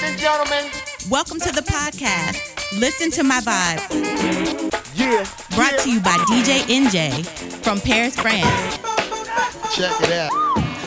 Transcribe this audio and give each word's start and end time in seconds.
Ladies 0.00 0.10
and 0.10 0.20
gentlemen, 0.20 0.70
Welcome 1.10 1.40
to 1.40 1.50
the 1.50 1.62
podcast. 1.62 2.78
Listen 2.78 3.10
to 3.10 3.24
my 3.24 3.40
vibe. 3.40 3.80
yeah. 4.94 5.26
Brought 5.56 5.72
yeah. 5.72 5.78
to 5.78 5.90
you 5.90 6.00
by 6.00 6.16
DJ 6.30 6.60
Enjay 6.70 7.26
from 7.64 7.80
Paris, 7.80 8.14
France. 8.14 8.78
Check 9.74 9.90
it 10.02 10.12
out. 10.12 10.30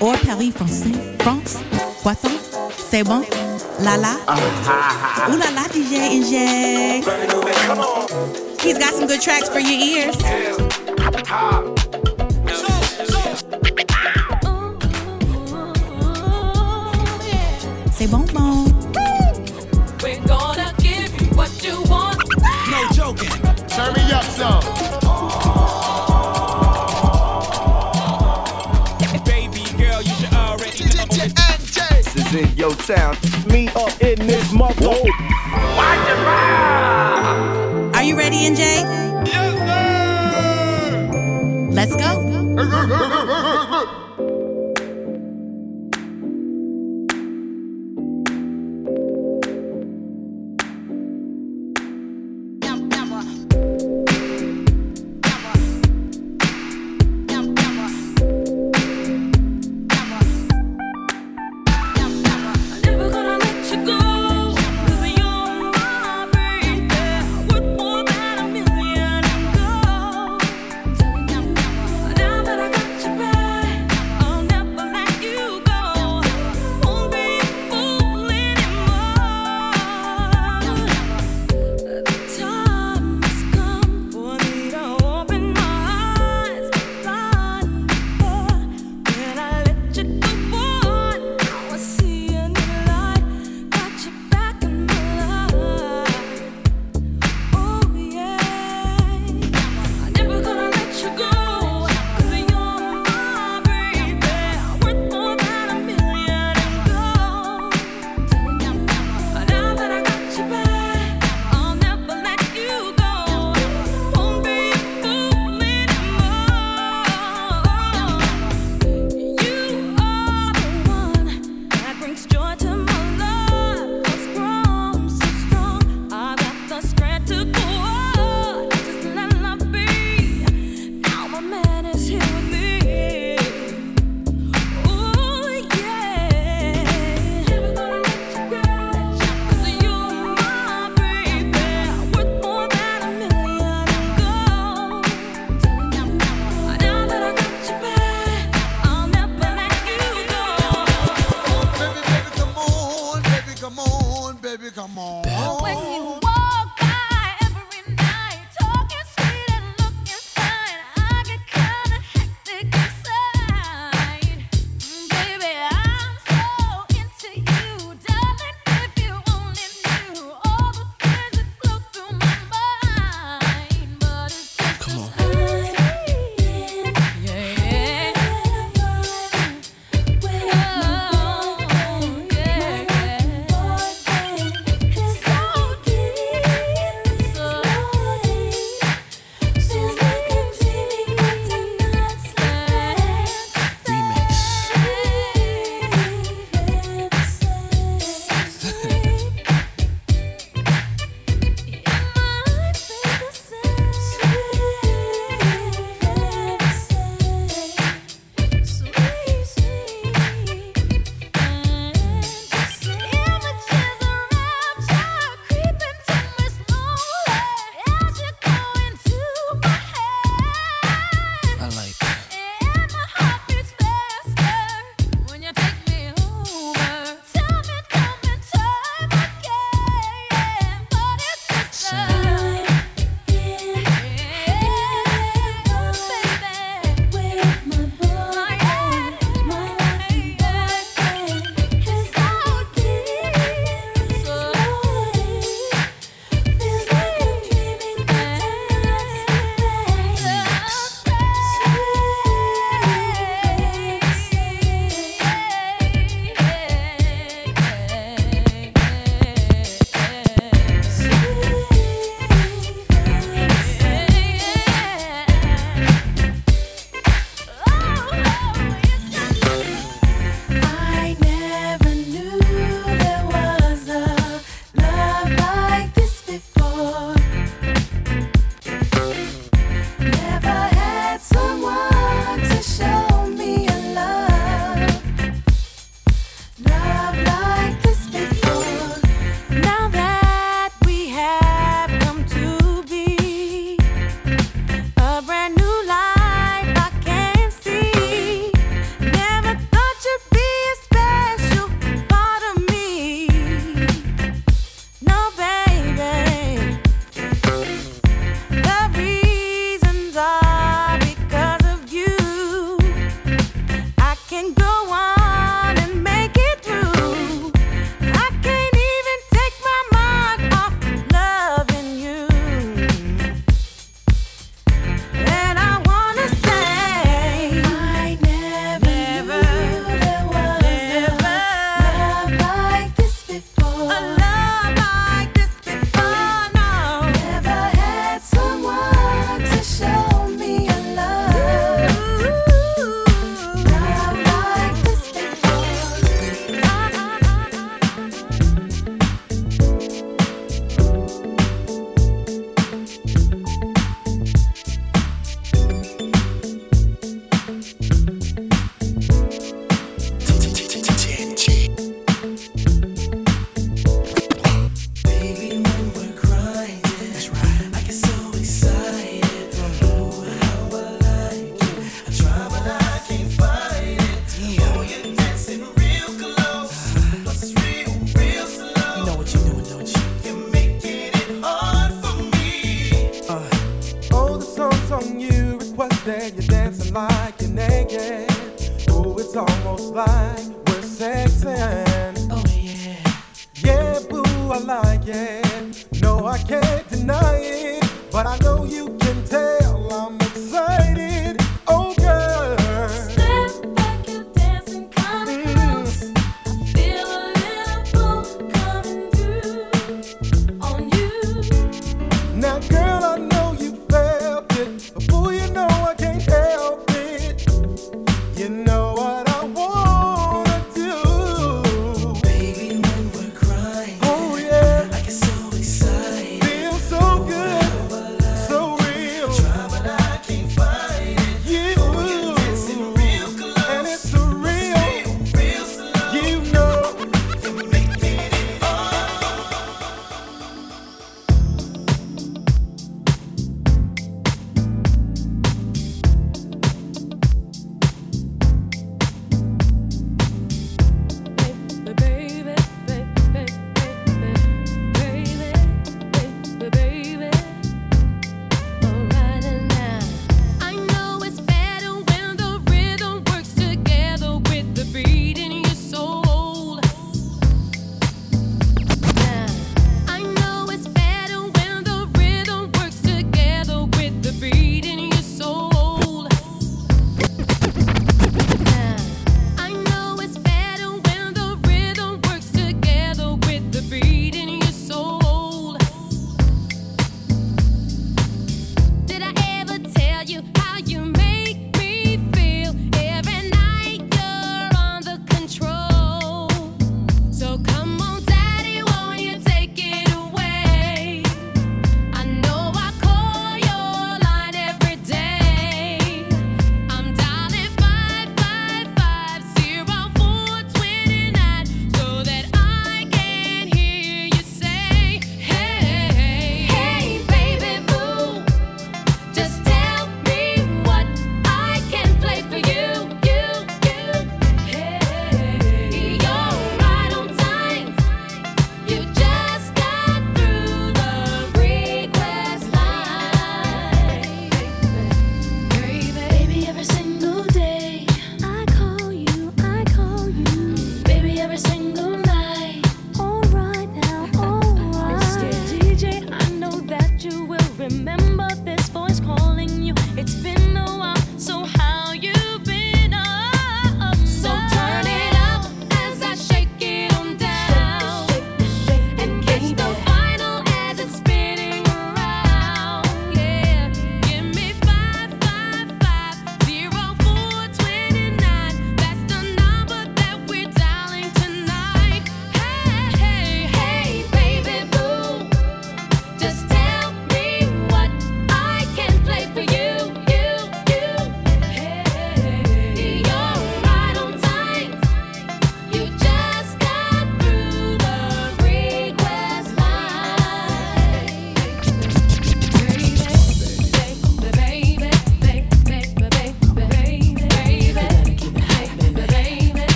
Or 0.00 0.14
Paris, 0.18 0.54
France. 0.54 0.86
France. 1.20 1.60
Poisson. 2.00 2.30
C'est 2.78 3.02
bon. 3.02 3.24
La 3.80 3.96
la. 3.96 4.18
Ah, 4.28 5.28
Ooh 5.28 5.36
la 5.36 5.50
la, 5.50 5.66
DJ 5.66 5.98
Enjay. 6.20 7.02
He's 8.60 8.78
got 8.78 8.94
some 8.94 9.08
good 9.08 9.20
tracks 9.20 9.48
for 9.48 9.58
your 9.58 9.80
ears. 9.80 10.16
C'est 17.92 18.06
bon, 18.06 18.24
bon. 18.32 18.51
In 32.32 32.48
your 32.56 32.74
town. 32.74 33.14
Me 33.48 33.68
up 33.76 34.00
in 34.00 34.26
this 34.26 34.52
mother. 34.54 34.88
Are 37.94 38.02
you 38.02 38.16
ready, 38.16 38.48
Enjay? 38.48 38.82
Yes, 39.26 39.52
sir. 40.88 41.10
Let's 41.72 41.94
go. 41.94 43.41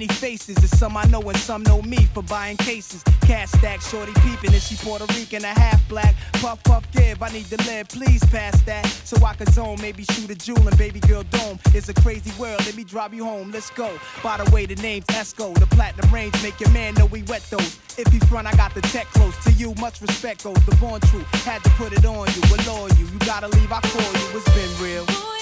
Many 0.00 0.14
faces. 0.14 0.54
There's 0.54 0.78
some 0.78 0.96
I 0.96 1.04
know 1.06 1.20
and 1.20 1.36
some 1.36 1.62
know 1.64 1.82
me 1.82 1.98
for 2.14 2.22
buying 2.22 2.56
cases. 2.56 3.02
Cash 3.20 3.50
stack, 3.50 3.82
shorty 3.82 4.12
peeping. 4.22 4.54
Is 4.54 4.66
she 4.66 4.76
Puerto 4.76 5.04
Rican 5.14 5.44
a 5.44 5.48
half 5.48 5.86
black? 5.90 6.14
Puff, 6.40 6.62
puff, 6.64 6.90
give. 6.92 7.22
I 7.22 7.28
need 7.28 7.44
to 7.50 7.58
live, 7.68 7.88
please 7.88 8.24
pass 8.26 8.58
that. 8.62 8.86
So 9.04 9.22
I 9.22 9.34
can 9.34 9.52
zone, 9.52 9.76
maybe 9.82 10.04
shoot 10.04 10.30
a 10.30 10.34
jewel 10.34 10.66
and 10.66 10.78
baby 10.78 11.00
girl 11.00 11.22
dome. 11.24 11.58
It's 11.74 11.90
a 11.90 11.94
crazy 11.94 12.32
world, 12.40 12.64
let 12.64 12.76
me 12.76 12.84
drive 12.84 13.12
you 13.12 13.24
home. 13.24 13.50
Let's 13.50 13.68
go. 13.68 13.98
By 14.22 14.42
the 14.42 14.50
way, 14.50 14.64
the 14.64 14.76
name's 14.76 15.04
Esco. 15.06 15.52
The 15.58 15.66
platinum 15.66 16.10
range 16.14 16.32
make 16.42 16.58
your 16.60 16.70
man 16.70 16.94
know 16.94 17.04
we 17.04 17.22
wet 17.24 17.44
those. 17.50 17.78
If 17.98 18.12
you 18.14 18.20
front, 18.20 18.46
I 18.46 18.52
got 18.56 18.74
the 18.74 18.80
tech 18.80 19.06
close. 19.08 19.36
To 19.44 19.52
you, 19.52 19.74
much 19.80 20.00
respect 20.00 20.44
goes. 20.44 20.56
The 20.64 20.74
born 20.76 21.02
true, 21.02 21.24
had 21.44 21.62
to 21.64 21.70
put 21.70 21.92
it 21.92 22.06
on 22.06 22.26
you. 22.34 22.42
Allure 22.56 22.88
you, 22.96 23.04
you 23.04 23.18
gotta 23.20 23.48
leave, 23.48 23.70
I 23.70 23.80
call 23.80 24.00
you. 24.00 24.38
It's 24.38 24.48
been 24.54 24.82
real. 24.82 25.39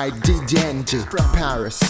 By 0.00 0.08
DJ 0.08 0.56
Enjay 0.72 1.04
from 1.10 1.30
Paris. 1.34 1.89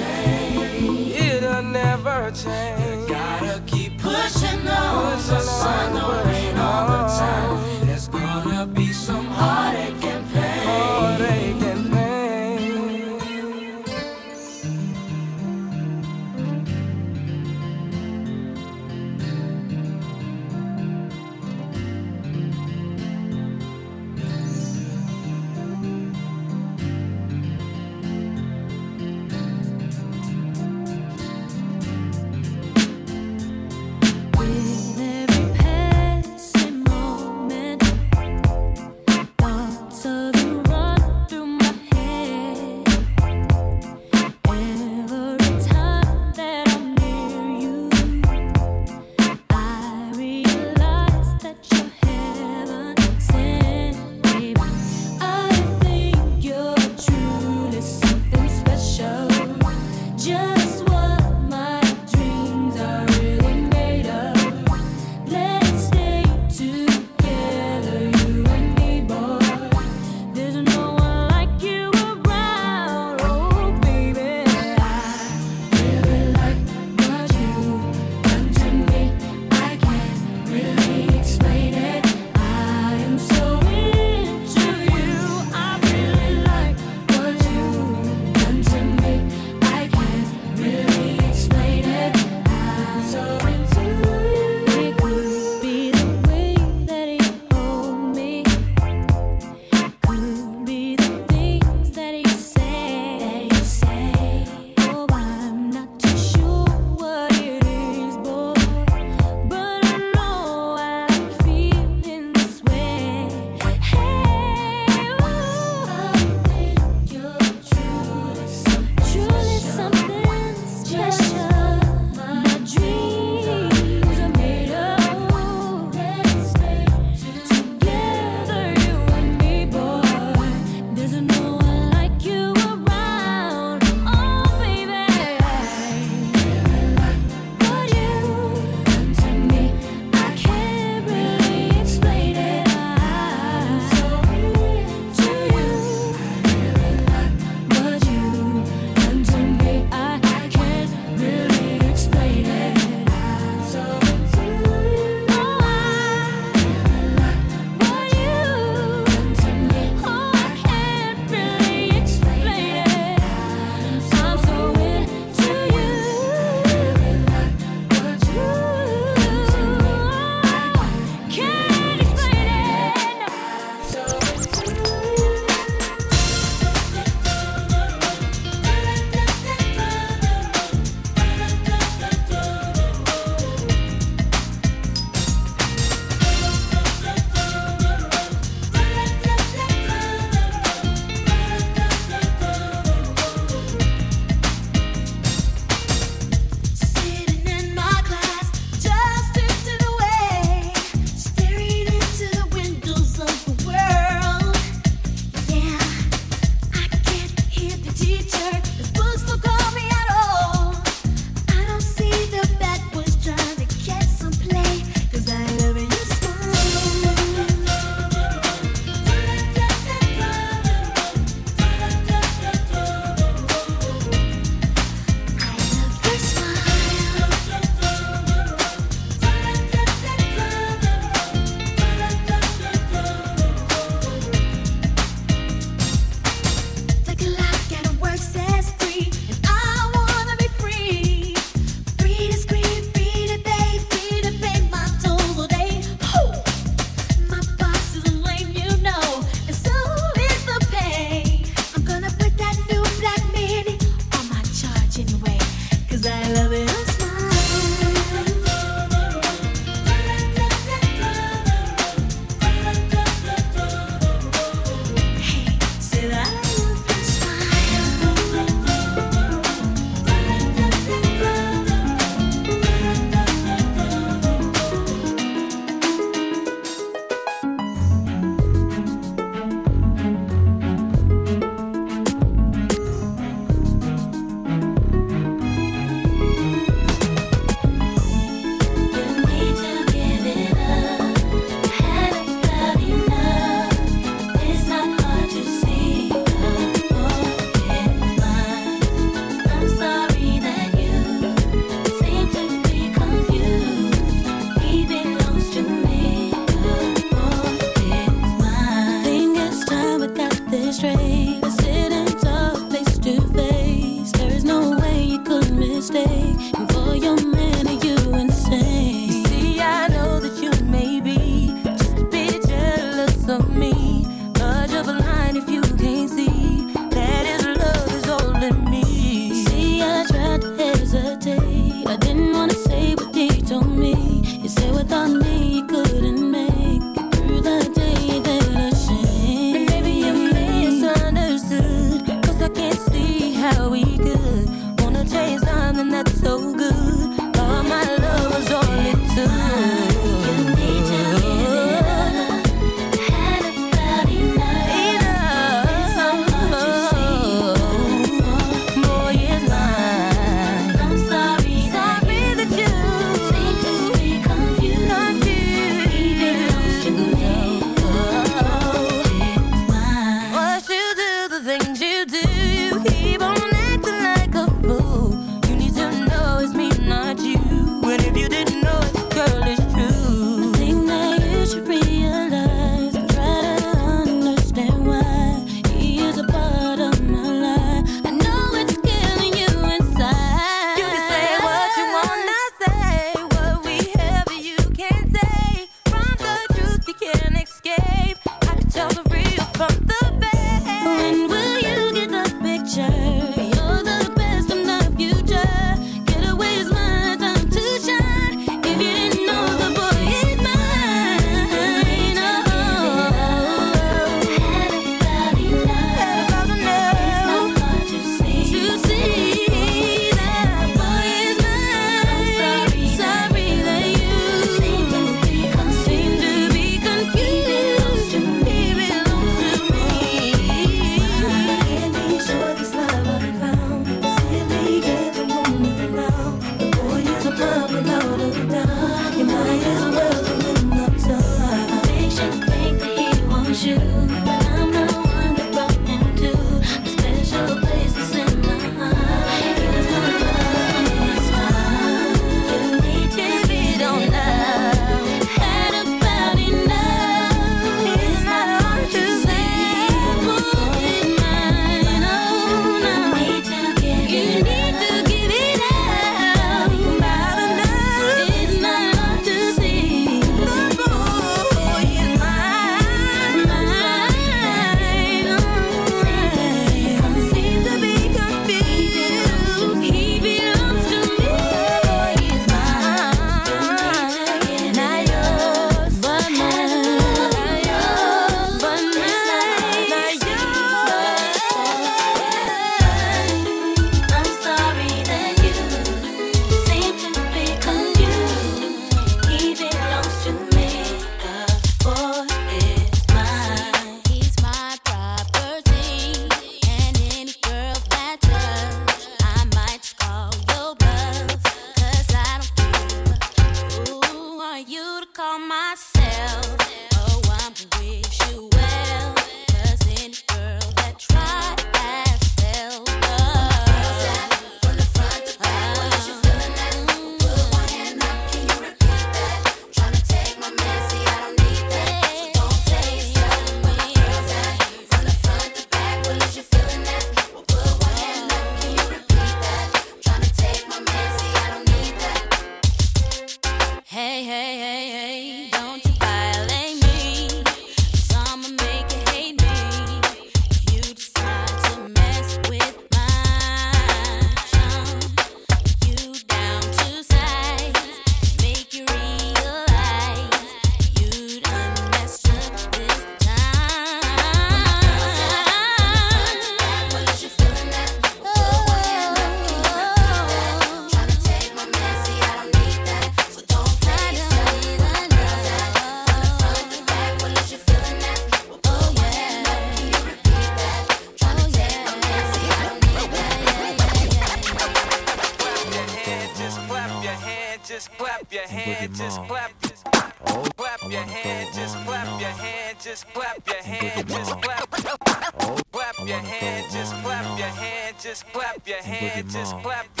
Hand, 599.41 599.65
oh. 599.65 599.71
Boogie 599.71 600.00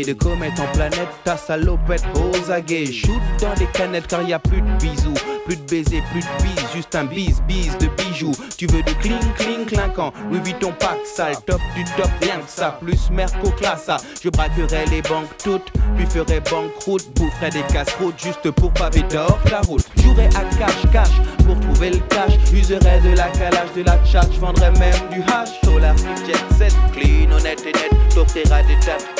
de 0.00 0.14
comète 0.14 0.58
en 0.58 0.72
planète, 0.72 1.08
ta 1.22 1.36
salopette 1.36 2.04
aux 2.16 2.50
aguets. 2.50 2.86
Shoot 2.86 3.20
dans 3.40 3.52
des 3.54 3.66
canettes 3.66 4.06
car 4.06 4.22
y 4.22 4.32
a 4.32 4.38
plus 4.38 4.62
de 4.62 4.78
bisous, 4.78 5.12
plus 5.44 5.56
de 5.56 5.62
baisers, 5.62 6.02
plus 6.10 6.20
de 6.20 6.42
bise, 6.42 6.72
juste 6.74 6.94
un 6.94 7.04
bise, 7.04 7.42
bise 7.46 7.76
de 7.76 7.88
bijoux. 7.88 8.32
Tu 8.56 8.66
veux 8.68 8.82
du 8.82 8.94
cling, 8.94 9.20
cling, 9.36 9.66
clinquant, 9.66 10.12
Louis 10.30 10.40
Vuitton 10.40 10.72
pack 10.80 10.98
sale, 11.04 11.36
top 11.46 11.60
du 11.76 11.84
top, 11.96 12.08
rien 12.22 12.38
que 12.38 12.48
ça, 12.48 12.78
plus 12.80 13.10
merco 13.10 13.50
classa. 13.50 13.98
Je 14.24 14.30
braquerai 14.30 14.86
les 14.90 15.02
banques 15.02 15.28
toutes, 15.44 15.70
puis 15.96 16.06
ferai 16.06 16.40
banqueroute, 16.40 17.12
boufferai 17.14 17.50
des 17.50 17.62
casse-routes 17.72 18.18
juste 18.18 18.50
pour 18.52 18.72
paver 18.72 19.02
d'or 19.02 19.38
la 19.50 19.60
route. 19.60 19.84
Jouerai 20.02 20.26
à 20.28 20.44
cash, 20.58 20.90
cash 20.90 21.20
pour 21.44 21.60
trouver 21.60 21.90
le 21.90 21.98
cash, 22.08 22.32
userai 22.52 23.00
de 23.00 23.14
la 23.14 23.28
calage, 23.28 23.72
de 23.76 23.82
la 23.82 23.98
tchat, 24.06 24.26
vendrai 24.40 24.70
même 24.72 24.94
du 25.12 25.20
hash. 25.20 25.50
Solar, 25.64 25.94
jet 26.26 26.56
set, 26.56 26.74
clean, 26.94 27.30
honnête 27.30 27.60
et 27.66 27.72
net, 27.72 27.90
t'offriras 28.14 28.62
des 28.62 28.78
tas 28.86 29.11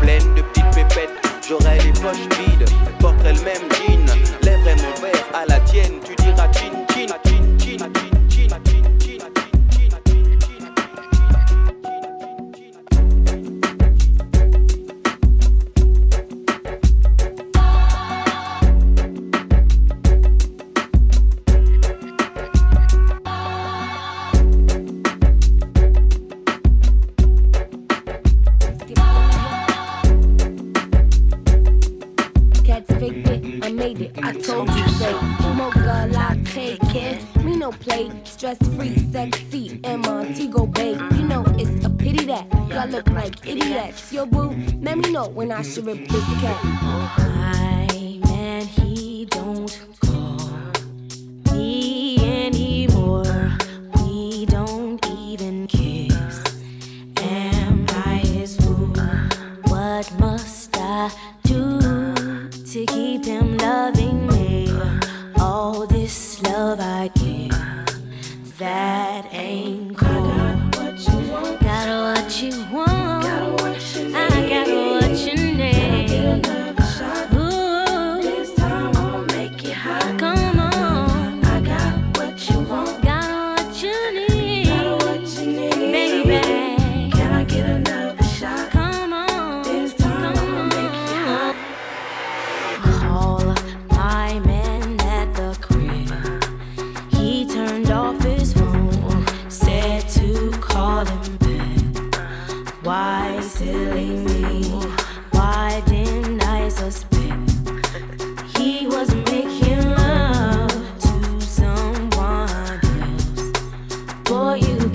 pleine 0.00 0.34
de 0.34 0.42
petites 0.42 0.70
pépettes. 0.74 1.10
J'aurai 1.48 1.78
les 1.78 1.92
poches 1.92 2.28
vides, 2.38 2.68
porterai 3.00 3.32
le 3.32 3.40
même 3.40 3.68
jean. 3.72 4.06
Lèverai 4.42 4.76
mon 4.76 5.02
verre 5.02 5.26
à 5.34 5.44
la 5.46 5.60
tienne, 5.60 6.00
tu 6.04 6.14
diras 6.22 6.50
chin 6.52 6.73
know 45.82 45.92
when 45.92 46.06
I 46.10 46.14
should 46.14 46.23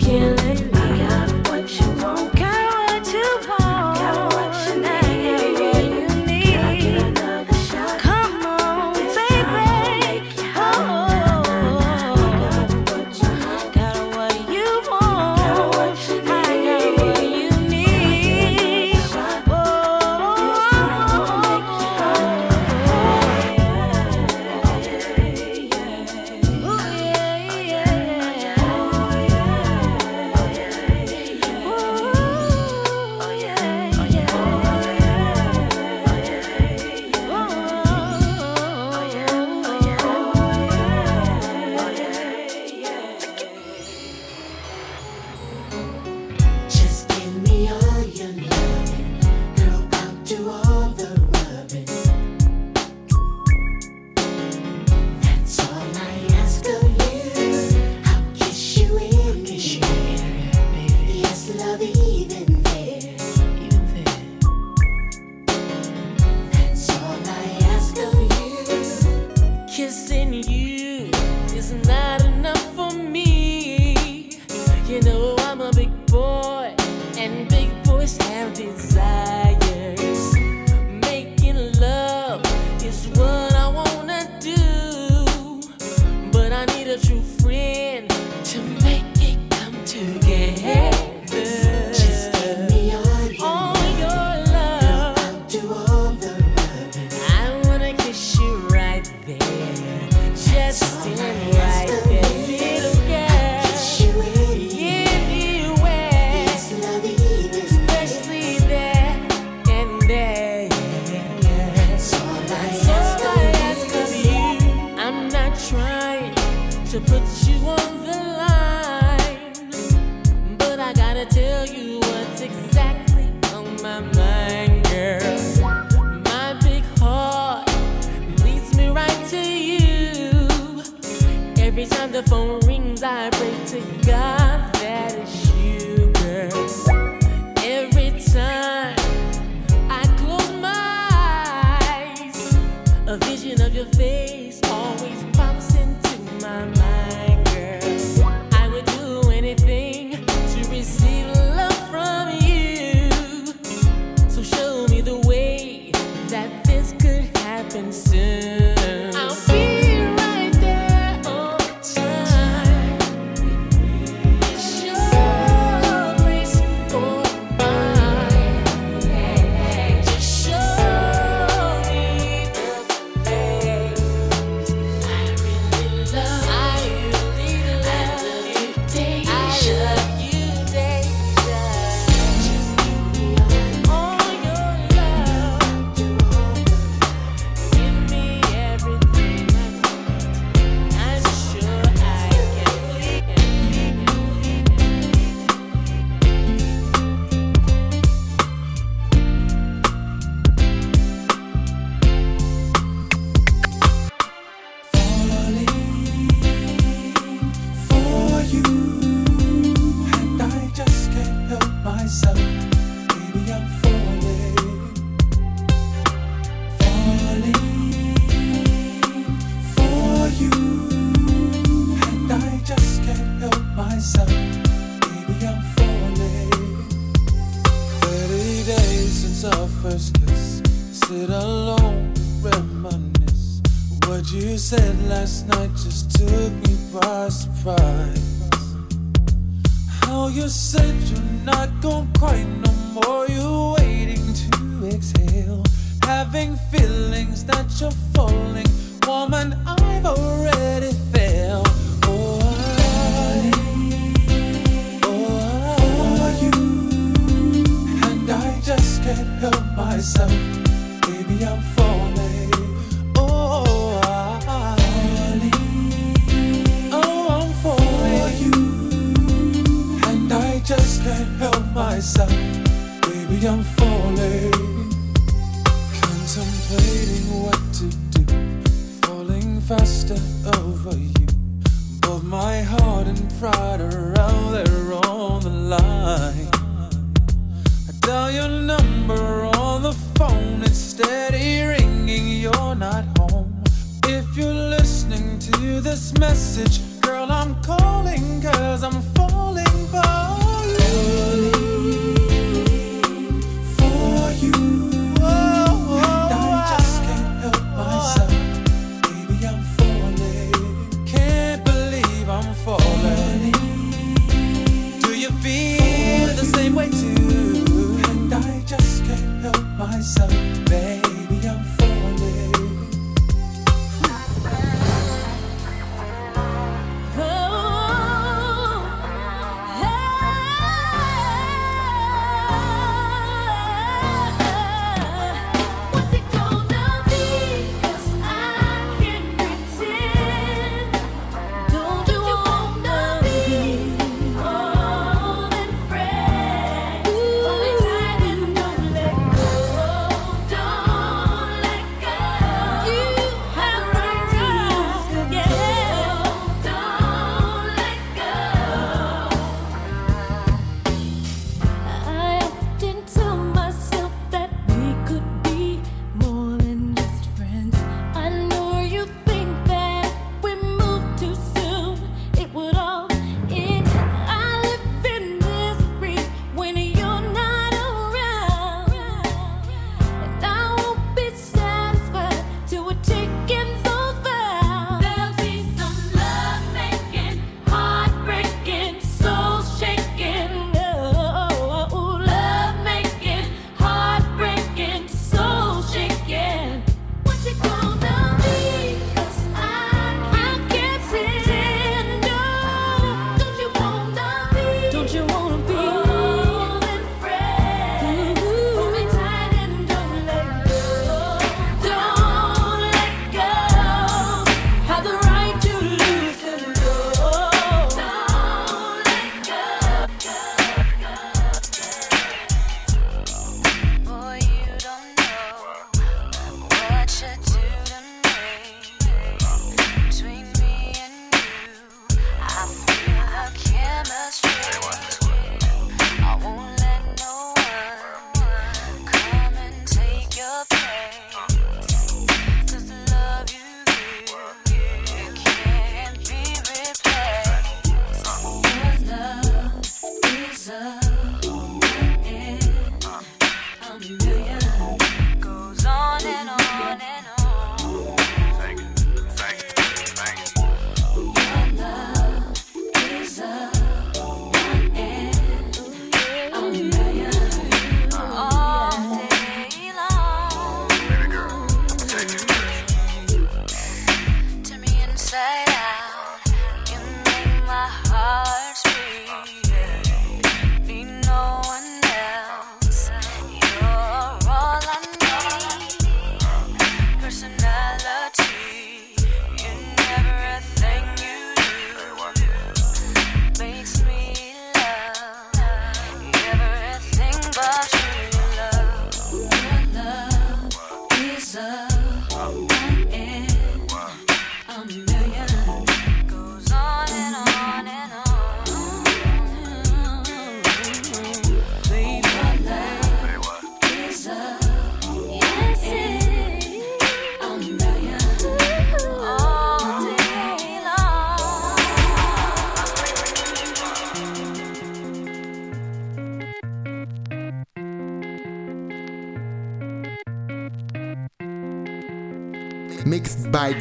Boy, 0.10 0.78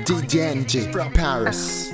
DJ 0.09 0.91
from 0.91 1.13
Paris. 1.13 1.88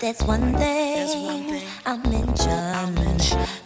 That's 0.00 0.22
one 0.22 0.54
thing, 0.54 0.96
That's 0.96 1.14
one 1.14 1.42
thing 1.44 1.68
I'll 1.84 1.98
mention. 1.98 2.48
I'll 2.50 2.90
mention. 2.90 3.59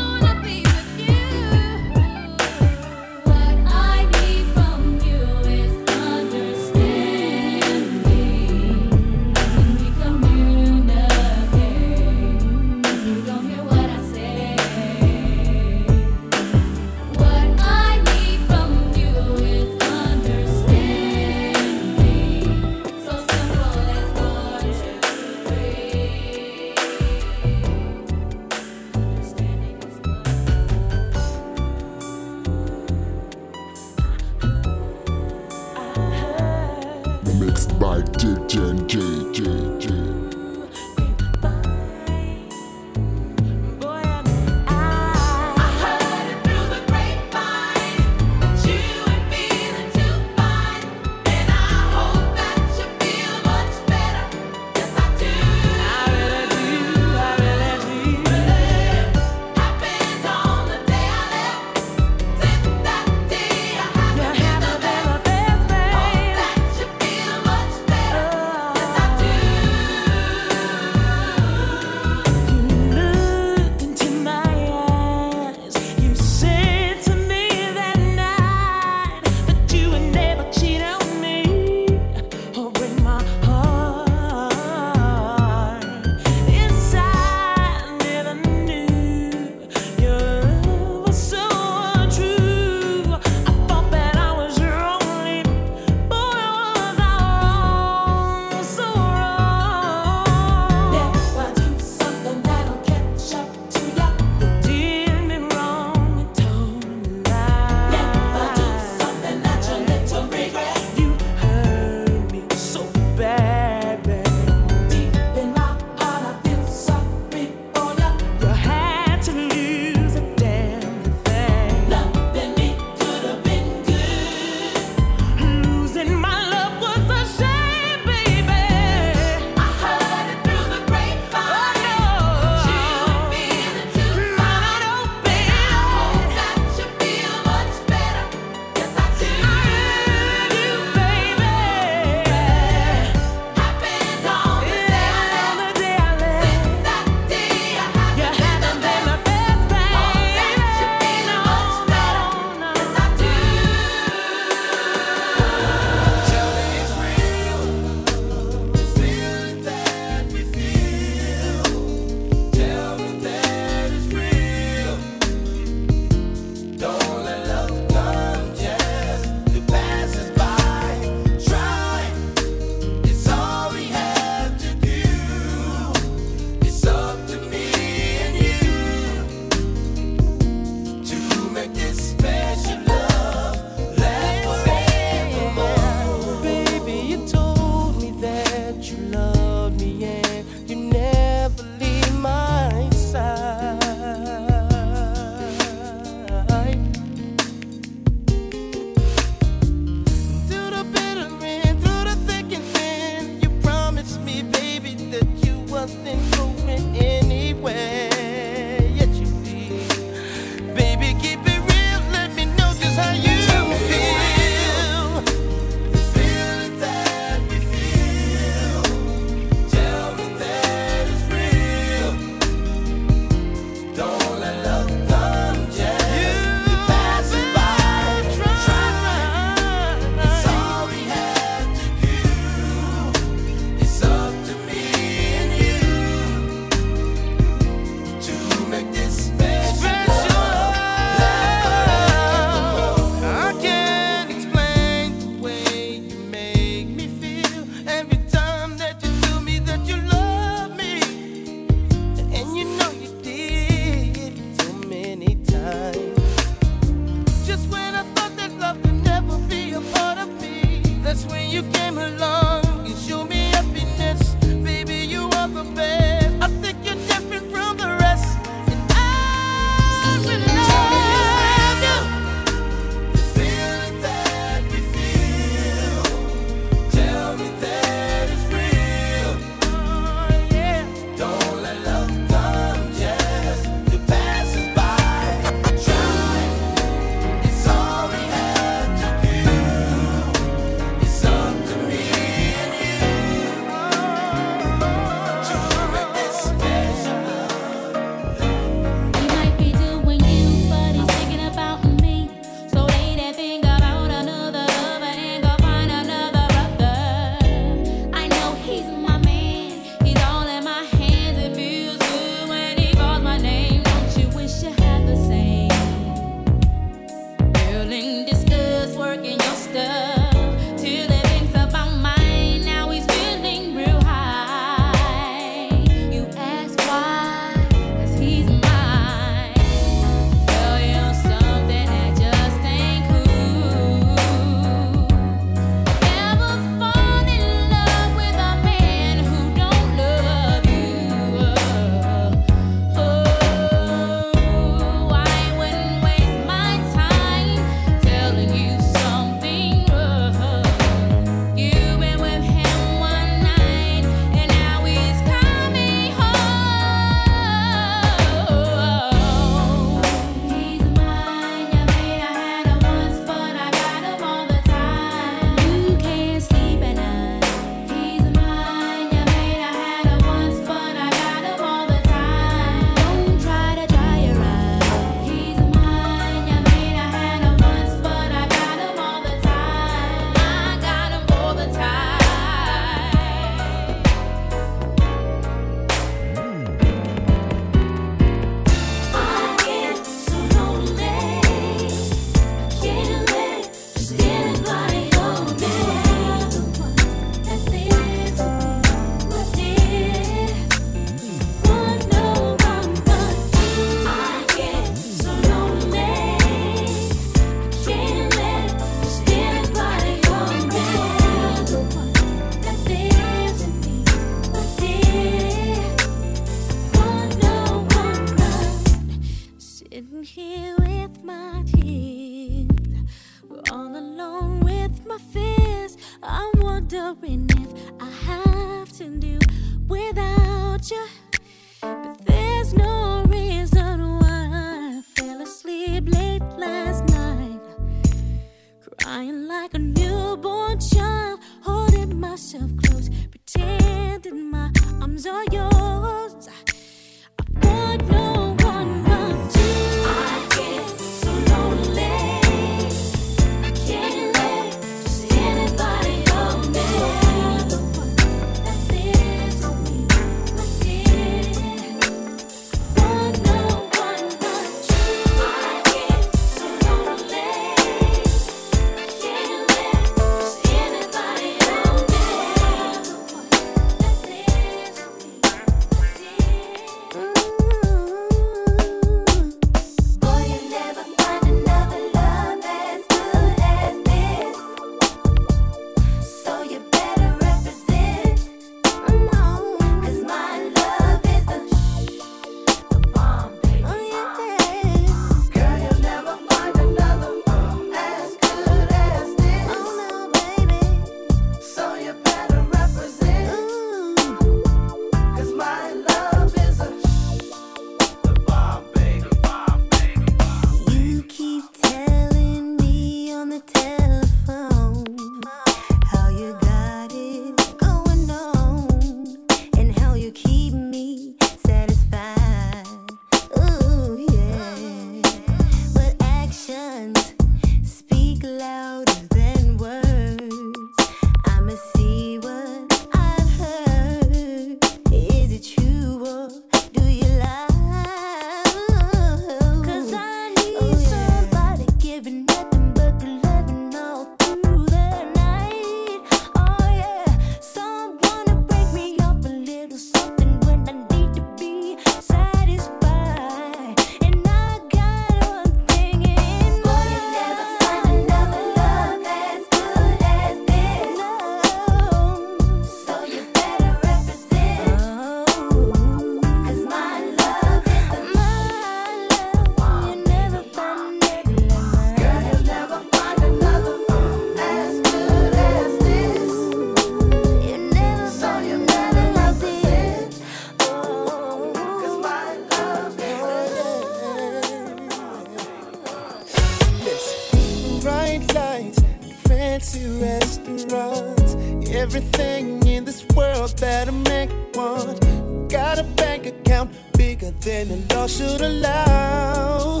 everything 592.08 592.86
in 592.86 593.04
this 593.04 593.22
world 593.36 593.76
that 593.76 594.08
a 594.08 594.12
man 594.12 594.48
wants. 594.72 595.20
Got 595.68 595.98
a 595.98 596.04
bank 596.04 596.46
account 596.46 596.90
bigger 597.18 597.50
than 597.50 597.88
the 597.88 598.14
law 598.14 598.26
should 598.26 598.62
allow. 598.62 600.00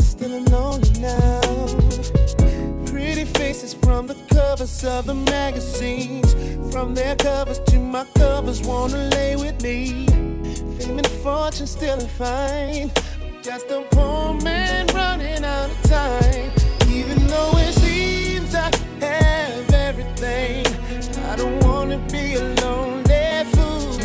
Still 0.00 0.34
I'm 0.34 0.44
lonely 0.46 0.90
now. 1.00 1.40
Pretty 2.84 3.24
faces 3.24 3.72
from 3.72 4.06
the 4.06 4.16
covers 4.28 4.84
of 4.84 5.06
the 5.06 5.14
magazines. 5.14 6.34
From 6.70 6.94
their 6.94 7.16
covers 7.16 7.60
to 7.70 7.78
my 7.78 8.04
covers, 8.18 8.60
wanna 8.60 9.08
lay 9.16 9.34
with 9.36 9.62
me. 9.62 10.06
Fame 10.76 10.98
and 10.98 11.08
fortune 11.24 11.66
still 11.66 11.98
I 11.98 12.08
find. 12.20 12.90
Just 13.42 13.70
a 13.70 13.80
poor 13.92 14.34
man 14.42 14.88
running 14.88 15.42
out 15.42 15.70
of 15.70 15.82
time. 15.84 16.50
Even 16.90 17.26
though 17.28 17.52
it 17.56 17.72
seems 17.72 18.54
I 18.54 18.70
have 19.00 19.72
everything. 19.72 20.65
I 21.36 21.38
don't 21.38 21.64
wanna 21.66 21.98
be 22.10 22.32
a 22.32 22.42
lonely 22.62 23.44
fool. 23.52 24.00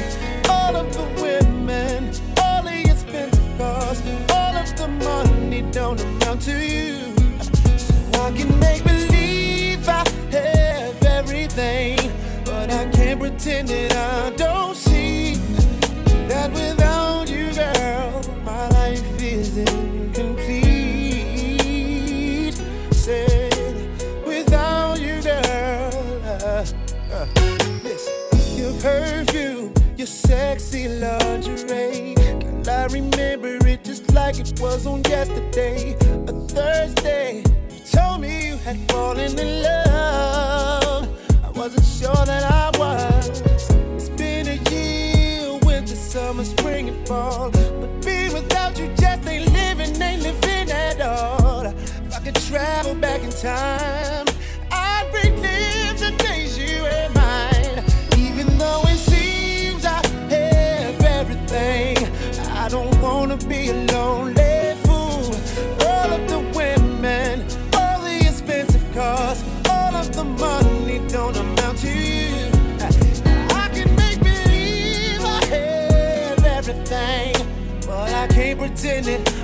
All 0.49 0.75
of 0.75 0.91
the 0.91 1.05
women, 1.21 2.11
all 2.37 2.67
of 2.67 2.77
your 2.77 2.97
all 4.35 4.55
of 4.57 4.75
the 4.75 4.89
money 5.05 5.61
don't 5.71 6.01
amount 6.01 6.41
to 6.41 6.51
you. 6.51 7.15
So 7.77 7.93
I 8.21 8.33
can 8.33 8.59
make 8.59 8.83
believe 8.83 9.87
I 9.87 10.03
have 10.31 11.05
everything, 11.05 12.11
but 12.43 12.69
I 12.69 12.89
can't 12.91 13.21
pretend 13.21 13.69
that 13.69 13.95
I 13.95 14.35
don't. 14.35 14.70
it 34.41 34.59
was 34.59 34.87
on 34.87 35.03
yesterday, 35.03 35.93
a 36.27 36.33
Thursday. 36.47 37.43
You 37.69 37.79
told 37.91 38.21
me 38.21 38.47
you 38.47 38.57
had 38.57 38.77
fallen 38.91 39.37
in 39.37 39.61
love. 39.61 39.90
in 78.91 79.07
it. 79.07 79.40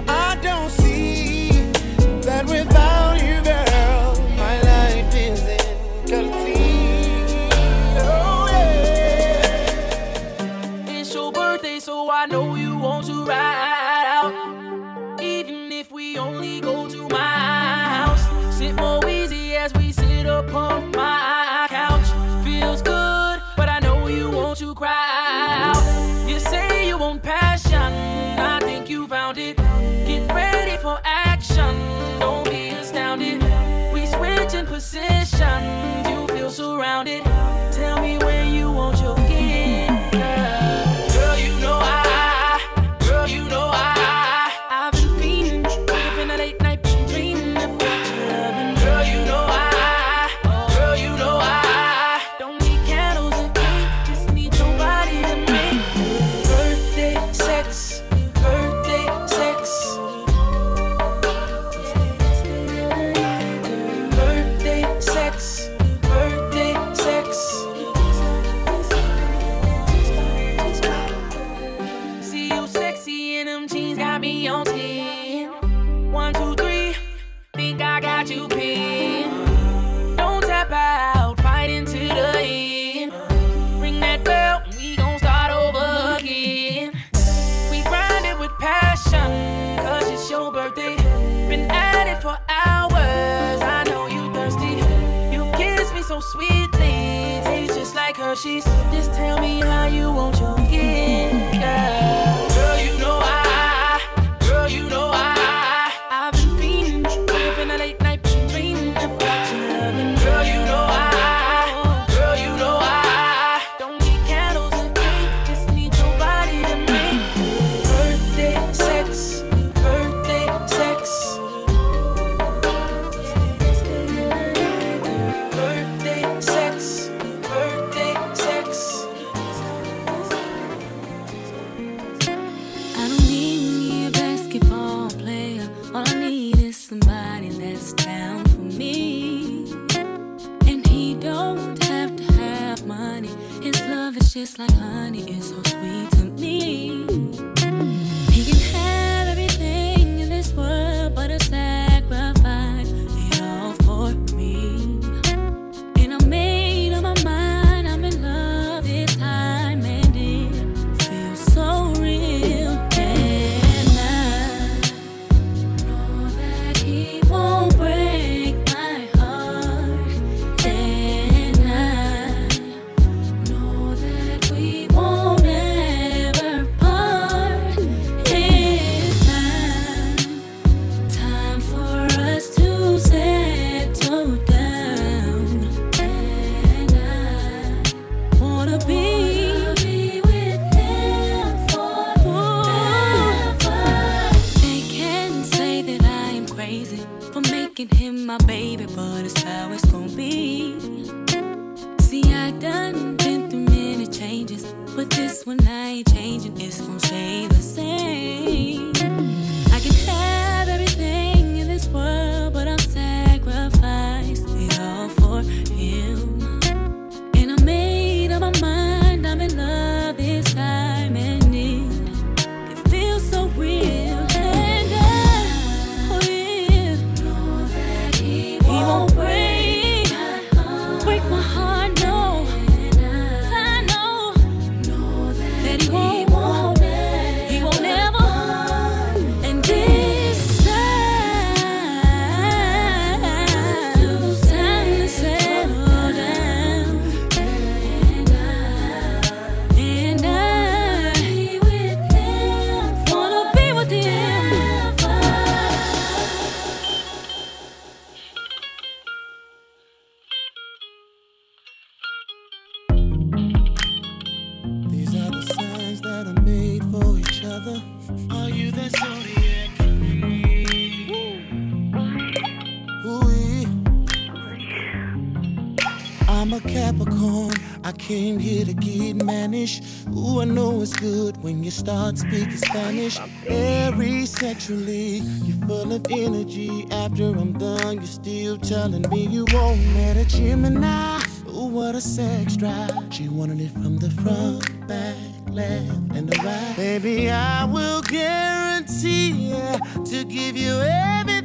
good 280.97 281.41
when 281.43 281.63
you 281.63 281.71
start 281.71 282.17
speaking 282.17 282.57
Spanish. 282.57 283.19
Very 283.47 284.25
sexually, 284.25 285.17
you're 285.45 285.67
full 285.67 285.93
of 285.93 286.05
energy. 286.09 286.87
After 286.91 287.25
I'm 287.25 287.53
done, 287.53 287.97
you're 287.97 288.05
still 288.05 288.57
telling 288.57 289.07
me 289.09 289.25
you 289.27 289.45
won't 289.53 289.79
let 289.95 290.17
a 290.17 290.25
Gemini. 290.25 291.21
Ooh, 291.47 291.65
what 291.65 291.95
a 291.95 292.01
sex 292.01 292.57
drive. 292.57 292.91
She 293.11 293.29
wanted 293.29 293.61
it 293.61 293.71
from 293.71 293.97
the 293.97 294.09
front, 294.09 294.87
back, 294.87 295.15
left, 295.49 295.91
and 296.15 296.27
the 296.29 296.37
right. 296.43 296.73
Baby, 296.75 297.29
I 297.29 297.65
will 297.65 298.01
guarantee 298.01 299.49
yeah, 299.49 299.77
to 300.05 300.25
give 300.25 300.57
you 300.57 300.79
everything 300.79 301.36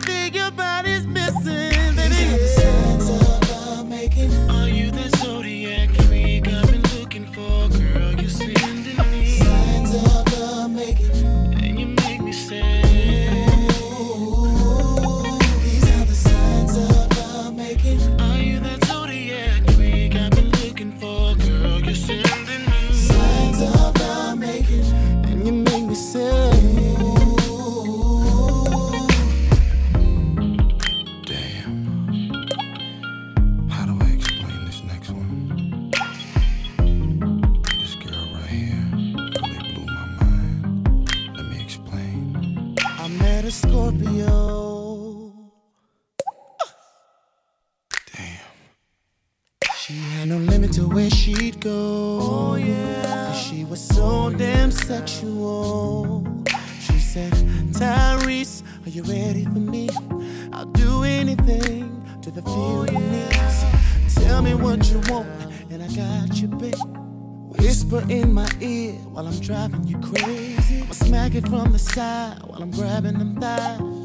side 71.93 72.39
while 72.44 72.62
I'm 72.62 72.70
grabbing 72.70 73.19
them 73.19 73.36
thighs. 73.39 74.02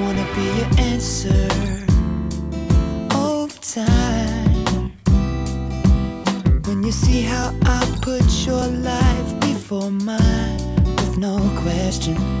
wanna 0.00 0.26
be 0.34 0.44
your 0.58 0.70
answer 0.78 1.48
over 3.14 3.58
time. 3.60 4.92
When 6.64 6.82
you 6.84 6.92
see 6.92 7.22
how 7.22 7.52
I 7.62 7.84
put 8.00 8.24
your 8.46 8.66
life 8.66 9.40
before 9.40 9.90
mine 9.90 10.58
with 10.96 11.18
no 11.18 11.38
question. 11.62 12.37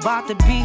About 0.00 0.28
to 0.28 0.34
be 0.46 0.64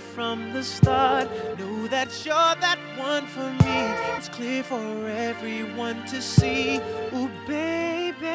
from 0.00 0.52
the 0.52 0.62
start. 0.62 1.28
Know 1.58 1.86
that 1.88 2.08
you're 2.24 2.34
that 2.34 2.78
one 2.96 3.26
for 3.26 3.50
me. 3.64 3.80
It's 4.16 4.28
clear 4.28 4.62
for 4.62 5.08
everyone 5.08 6.04
to 6.06 6.20
see. 6.20 6.76
Ooh, 7.14 7.30
baby. 7.46 8.26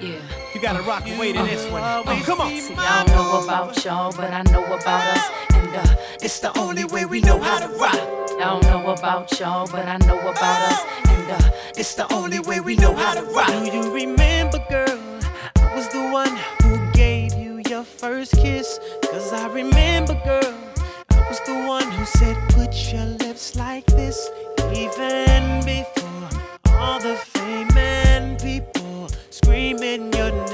Yeah. 0.00 0.20
You 0.54 0.60
gotta 0.60 0.82
rock 0.82 1.06
and 1.06 1.18
wait 1.18 1.36
in 1.36 1.44
this 1.44 1.70
one. 1.70 1.82
Oh, 1.84 2.22
come 2.24 2.40
on. 2.40 2.50
See, 2.56 2.74
I 2.76 3.04
don't 3.04 3.16
know 3.16 3.44
about 3.44 3.84
y'all, 3.84 4.12
but 4.12 4.32
I 4.32 4.42
know 4.50 4.64
about 4.64 5.16
us. 5.16 5.30
And 5.54 5.76
uh, 5.76 5.96
it's 6.22 6.40
the 6.40 6.56
only 6.58 6.84
way 6.84 7.04
we 7.04 7.20
know 7.20 7.38
how 7.38 7.58
to 7.58 7.68
rock. 7.78 7.94
I 7.94 8.38
don't 8.40 8.62
know 8.64 8.90
about 8.92 9.38
y'all, 9.38 9.66
but 9.70 9.86
I 9.86 9.96
know 9.98 10.18
about 10.18 10.72
us. 10.72 10.84
And 11.08 11.30
uh, 11.30 11.50
it's 11.76 11.94
the 11.94 12.12
only 12.12 12.40
way 12.40 12.60
we 12.60 12.76
know 12.76 12.94
how 12.94 13.14
to 13.14 13.22
rock. 13.22 13.48
Do 13.48 13.76
you 13.76 13.92
remember, 13.92 14.58
girl? 14.68 14.98
I 15.56 15.74
was 15.74 15.88
the 15.88 16.08
one 16.10 16.36
your 17.76 17.84
first 17.84 18.32
kiss. 18.36 18.80
Cause 19.02 19.34
I 19.34 19.48
remember, 19.48 20.14
girl, 20.24 20.54
I 21.10 21.28
was 21.28 21.40
the 21.40 21.58
one 21.68 21.90
who 21.90 22.06
said, 22.06 22.36
Put 22.48 22.72
your 22.90 23.04
lips 23.24 23.54
like 23.54 23.84
this. 23.86 24.30
Even 24.72 25.60
before 25.62 26.28
all 26.70 26.98
the 26.98 27.16
fame 27.16 27.76
and 27.76 28.40
people 28.40 29.08
screaming 29.28 30.10
your 30.14 30.30
name. 30.30 30.45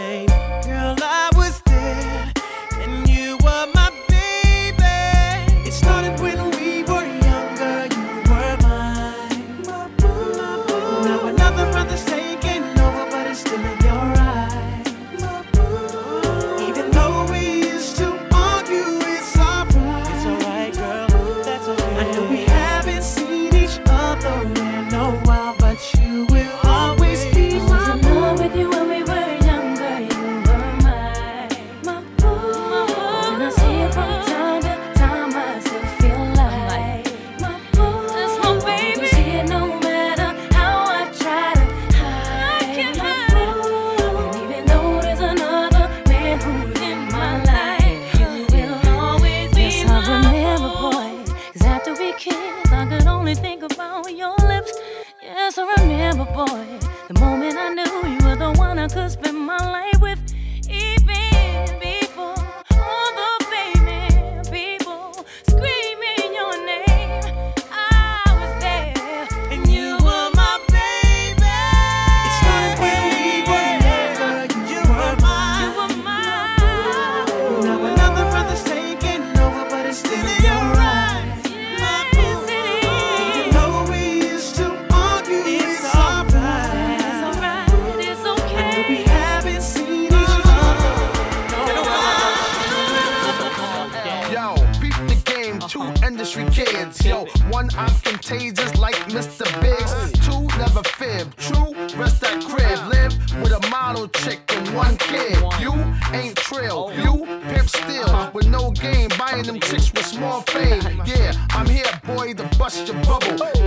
Yeah, 110.23 111.33
I'm 111.51 111.67
here, 111.67 111.85
boy, 112.07 112.35
to 112.35 112.45
bust 112.57 112.87
your 112.87 112.97
bubble. 113.03 113.62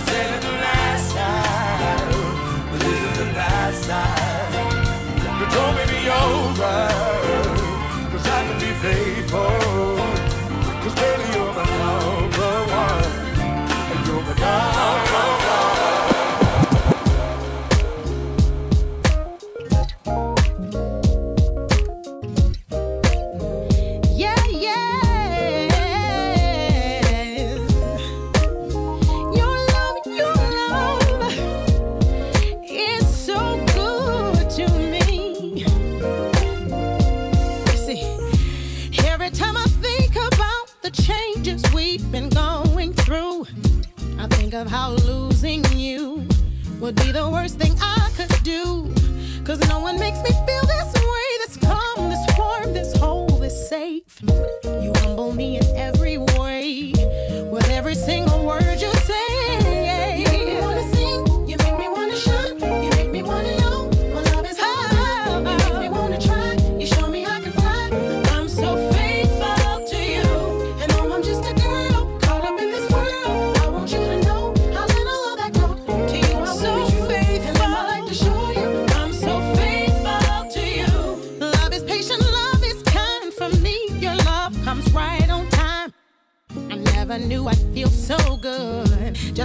I 0.00 0.37
would 46.88 47.04
be 47.04 47.12
the 47.12 47.28
worst 47.28 47.58
thing 47.58 47.76
I 47.82 48.10
could 48.16 48.42
do. 48.42 48.90
Cause 49.44 49.60
no 49.68 49.78
one 49.78 49.98
makes 50.00 50.22
me 50.22 50.30
feel 50.46 50.64
this 50.64 50.90
way, 50.94 50.97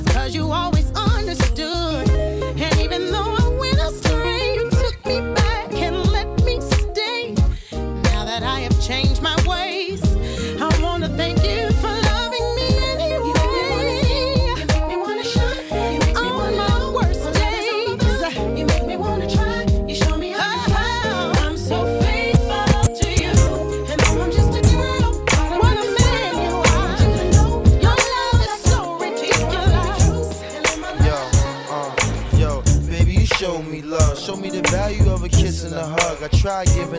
cause 0.05 0.35
you 0.35 0.51
always 0.51 0.72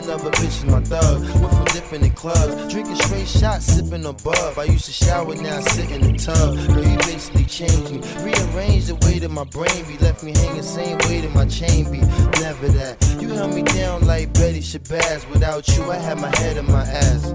tried 0.05 0.17
giving 0.17 0.27
other 0.27 0.37
bitches 0.37 0.69
my 0.69 0.81
thug. 0.81 1.21
Went 1.41 1.53
from 1.53 1.65
dipping 1.65 2.05
in 2.05 2.11
clubs, 2.11 2.73
drinking 2.73 2.95
straight 2.95 3.27
shots, 3.27 3.65
sipping 3.65 4.05
above. 4.05 4.57
I 4.57 4.63
used 4.65 4.85
to 4.85 4.91
shower, 4.91 5.35
now 5.35 5.59
sit 5.61 5.91
in 5.91 6.01
the 6.01 6.17
tub. 6.17 6.55
Girl, 6.67 6.83
you 6.83 6.97
basically 6.99 7.45
changed 7.45 7.91
me. 7.91 8.01
Rearranged 8.23 8.87
the 8.87 8.95
way 9.05 9.19
that 9.19 9.29
my 9.29 9.43
brain 9.45 9.85
be. 9.87 9.97
Left 9.97 10.23
me 10.23 10.33
hanging 10.35 10.63
same 10.63 10.97
way 11.09 11.21
that 11.21 11.33
my 11.33 11.45
chain 11.45 11.91
be. 11.91 11.99
Never 12.41 12.67
that. 12.69 12.97
You 13.19 13.29
held 13.29 13.53
me 13.53 13.63
down 13.63 14.05
like 14.05 14.33
Betty 14.33 14.61
Shabazz. 14.61 15.29
Without 15.29 15.67
you, 15.69 15.91
I 15.91 15.97
had 15.97 16.19
my 16.19 16.35
head 16.37 16.57
in 16.57 16.65
my 16.65 16.83
ass. 16.83 17.31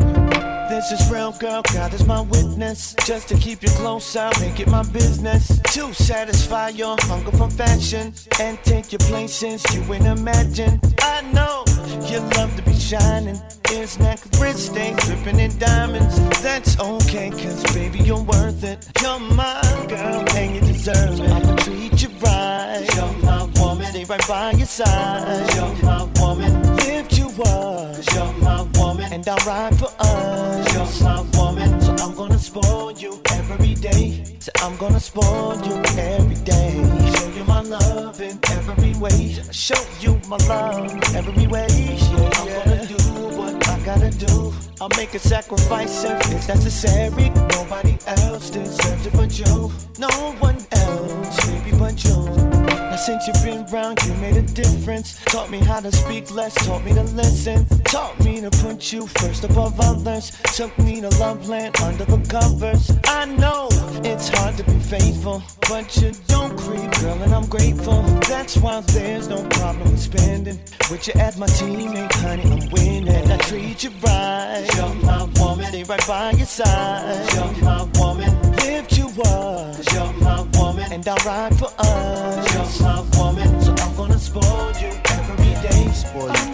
This 0.71 0.93
is 0.93 1.11
real, 1.11 1.33
girl. 1.33 1.63
God 1.75 1.93
is 1.95 2.07
my 2.07 2.21
witness. 2.21 2.95
Just 3.05 3.29
to 3.29 3.37
keep 3.37 3.63
you 3.63 3.69
close, 3.71 4.15
I'll 4.15 4.39
make 4.41 4.61
it 4.61 4.69
my 4.69 4.85
business. 4.85 5.59
To 5.75 5.93
satisfy 5.93 6.69
your 6.69 6.97
hunger 7.01 7.33
for 7.33 7.51
fashion 7.51 8.15
and 8.39 8.57
take 8.63 8.93
your 8.93 9.01
place 9.01 9.35
since 9.35 9.65
you 9.75 9.83
ain't 9.93 10.07
imagine. 10.07 10.81
I 11.03 11.23
know 11.33 11.65
you 12.07 12.21
love 12.37 12.55
to 12.57 12.63
be 12.63 12.75
shining. 12.75 13.41
It's 13.73 13.99
neck, 13.99 14.19
wrist, 14.41 14.67
stay 14.67 14.95
dripping 14.99 15.39
in 15.39 15.57
diamonds. 15.59 16.19
That's 16.43 16.79
okay, 16.81 17.31
cause 17.31 17.63
baby, 17.73 18.01
you're 18.01 18.23
worth 18.23 18.65
it. 18.65 18.89
You're 19.01 19.21
my 19.21 19.63
girl, 19.89 20.25
and 20.35 20.55
you 20.55 20.61
deserve 20.61 21.21
it. 21.21 21.31
I'ma 21.31 21.55
treat 21.57 22.03
you 22.03 22.09
right. 22.21 22.87
You're 22.97 23.13
my 23.23 23.45
woman, 23.61 23.87
stay 23.87 24.05
right 24.05 24.29
by 24.29 24.53
your 24.53 24.67
side. 24.67 25.55
You're 25.55 25.85
my 25.85 26.05
woman, 26.21 26.77
lift 26.77 27.17
you 27.17 27.29
up. 27.45 27.97
You're 28.13 28.33
my 28.43 28.63
woman, 28.75 29.13
and 29.13 29.29
I'll 29.29 29.47
ride 29.47 29.79
for 29.79 29.91
us. 30.01 30.75
You're 30.75 31.05
my 31.05 31.21
woman, 31.39 31.81
I'm 32.01 32.15
gonna 32.15 32.39
spoil 32.39 32.93
you 32.93 33.21
every 33.33 33.75
day. 33.75 34.25
So 34.39 34.51
I'm 34.63 34.75
gonna 34.77 34.99
spoil 34.99 35.61
you 35.67 35.83
every 35.99 36.35
day. 36.37 36.73
Show 37.15 37.29
you 37.37 37.45
my 37.45 37.61
love 37.61 38.21
in 38.23 38.39
every 38.49 38.95
way. 38.95 39.35
Show 39.53 39.83
you 40.01 40.19
my 40.27 40.39
love 40.49 41.15
every 41.15 41.47
way. 41.47 41.67
Yeah, 41.69 42.31
I'm 42.35 42.49
gonna 42.49 42.87
do 42.87 42.97
what 43.37 43.69
I 43.69 43.79
gotta 43.85 44.11
do. 44.11 44.53
I'll 44.81 44.89
make 44.97 45.15
a 45.15 45.19
sacrifice 45.19 46.05
if 46.05 46.33
it's 46.33 46.49
necessary. 46.49 47.29
Nobody 47.53 47.99
else 48.07 48.49
deserves 48.49 49.07
it 49.07 49.13
but 49.13 49.39
you. 49.39 49.71
No 49.99 50.09
one 50.41 50.57
else, 50.73 51.47
maybe 51.47 51.77
but 51.77 52.03
you. 52.03 52.70
Since 53.01 53.27
you've 53.27 53.43
been 53.43 53.65
around, 53.73 53.99
you 54.05 54.13
made 54.17 54.37
a 54.37 54.43
difference. 54.43 55.19
Taught 55.25 55.51
me 55.51 55.59
how 55.59 55.81
to 55.81 55.91
speak 55.91 56.31
less, 56.31 56.55
taught 56.67 56.85
me 56.85 56.93
to 56.93 57.03
listen. 57.03 57.65
Taught 57.85 58.23
me 58.23 58.43
to 58.43 58.51
put 58.51 58.93
you 58.93 59.07
first 59.07 59.43
above 59.43 59.81
others. 59.81 60.39
Took 60.55 60.77
me 60.79 61.01
to 61.01 61.09
love 61.19 61.49
land 61.49 61.81
under 61.81 62.05
the 62.05 62.19
covers. 62.29 62.93
I 63.07 63.25
know 63.25 63.69
it's 64.05 64.29
hard 64.29 64.59
to 64.59 64.65
be 64.65 64.79
faithful, 64.81 65.43
but 65.67 65.97
you 65.97 66.13
don't 66.29 66.55
creep, 66.59 66.91
girl, 67.01 67.23
and 67.23 67.35
I'm 67.35 67.47
grateful. 67.47 68.03
That's 68.29 68.59
why 68.59 68.83
there's 68.83 69.29
no 69.29 69.49
problem 69.49 69.91
with 69.91 70.01
spending. 70.01 70.61
With 70.91 71.09
you 71.09 71.15
as 71.19 71.39
my 71.39 71.47
teammate, 71.47 72.13
honey, 72.17 72.43
I'm 72.43 72.69
winning. 72.71 73.33
I 73.33 73.39
treat 73.39 73.83
you 73.83 73.93
right. 74.03 74.69
You're 74.77 74.95
my 74.97 75.25
woman, 75.41 75.65
stay 75.69 75.85
right 75.85 76.07
by 76.07 76.33
your 76.33 76.45
side. 76.45 77.33
You're 77.33 77.65
my 77.65 77.83
woman, 77.99 78.53
lift 78.57 78.99
you 78.99 79.09
up. 79.25 80.60
And 81.01 81.09
I 81.09 81.25
ride 81.25 81.59
for 81.59 81.71
us. 81.79 82.81
You're 82.81 82.87
my 82.87 83.01
woman, 83.17 83.63
so 83.63 83.73
I'm 83.73 83.97
gonna 83.97 84.19
spoil 84.19 84.73
you 84.81 84.93
every 85.07 85.55
day. 85.63 85.91
Spoil. 85.93 86.29
You 86.29 86.50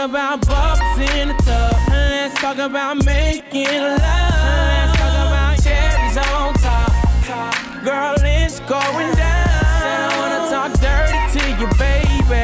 about 0.00 0.46
bubbles 0.48 0.98
in 1.12 1.28
the 1.28 1.34
tub. 1.44 1.76
Let's 1.90 2.34
talk 2.40 2.56
about 2.56 3.04
making 3.04 3.68
love. 3.68 4.00
Let's 4.00 4.96
talk 4.96 5.12
about 5.28 5.60
cherries 5.62 6.16
on 6.16 6.54
top. 6.54 7.52
Girl, 7.84 8.16
it's 8.24 8.60
going 8.60 9.12
down. 9.12 9.48
Said 9.84 10.00
I 10.00 10.16
wanna 10.16 10.48
talk 10.48 10.72
dirty 10.80 11.20
to 11.36 11.42
you, 11.60 11.68
baby. 11.76 12.42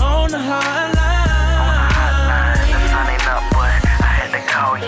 On 0.00 0.30
the 0.30 0.40
hotline. 0.40 0.94
Sun 2.88 3.12
ain't 3.12 3.28
up, 3.28 3.44
but 3.52 3.76
I 4.00 4.24
had 4.24 4.32
to 4.32 4.40
call. 4.48 4.80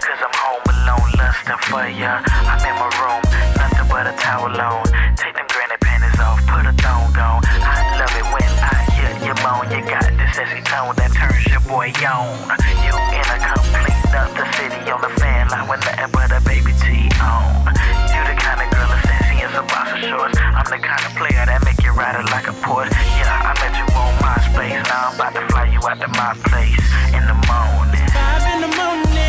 Cause 0.00 0.20
I'm 0.24 0.32
home 0.40 0.64
alone, 0.72 1.10
lusting 1.20 1.60
for 1.68 1.84
ya. 2.00 2.24
I'm 2.48 2.64
in 2.64 2.74
my 2.80 2.88
room, 2.96 3.20
nothing 3.60 3.88
but 3.92 4.06
a 4.08 4.12
towel 4.16 4.56
on. 4.56 4.88
Take 5.20 5.36
them 5.36 5.44
granny 5.52 5.76
panties 5.84 6.18
off, 6.18 6.40
put 6.48 6.64
a 6.64 6.72
thong 6.80 7.12
on. 7.20 7.44
I 7.44 8.00
love 8.00 8.16
it 8.16 8.24
when 8.32 8.52
I 8.64 8.88
hear 8.96 9.12
you 9.20 9.34
moan. 9.44 9.68
You 9.68 9.84
got 9.84 10.09
sexy 10.40 10.62
tone 10.64 10.96
that 10.96 11.12
turns 11.12 11.44
your 11.52 11.60
boy 11.68 11.92
on. 12.00 12.32
You 12.80 12.96
in 13.12 13.28
a 13.28 13.38
complete 13.44 14.08
other 14.16 14.48
city 14.56 14.88
on 14.88 15.00
the 15.04 15.12
fan 15.20 15.52
line 15.52 15.68
with 15.68 15.84
nothing 15.84 16.08
but 16.16 16.32
a 16.32 16.40
baby 16.48 16.72
T 16.80 17.12
on. 17.20 17.68
You 18.08 18.20
the 18.24 18.32
kind 18.40 18.64
of 18.64 18.72
girl 18.72 18.88
that's 18.88 19.04
sexy 19.04 19.44
in 19.44 19.52
some 19.52 19.68
boxer 19.68 20.00
shorts. 20.00 20.40
I'm 20.40 20.64
the 20.64 20.80
kind 20.80 21.04
of 21.04 21.12
player 21.20 21.44
that 21.44 21.60
make 21.60 21.76
you 21.84 21.92
ride 21.92 22.16
it 22.16 22.24
like 22.32 22.48
a 22.48 22.56
Porsche. 22.64 22.88
Yeah, 23.20 23.28
I 23.28 23.52
met 23.60 23.76
you 23.76 23.84
on 23.92 24.12
my 24.24 24.40
MySpace. 24.40 24.80
Now 24.88 25.12
I'm 25.12 25.20
about 25.20 25.32
to 25.36 25.44
fly 25.52 25.68
you 25.68 25.80
out 25.84 26.00
to 26.00 26.08
my 26.16 26.32
place 26.48 26.88
in 27.12 27.22
the 27.28 27.36
morning. 27.44 28.08
Five 28.16 28.44
in 28.56 28.64
the 28.64 28.72
morning. 28.80 29.20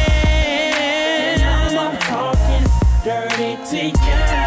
And 0.79 1.75
I'm 1.75 1.99
talking 2.07 2.63
dirty 3.03 3.59
to 3.59 3.79
you. 3.99 4.40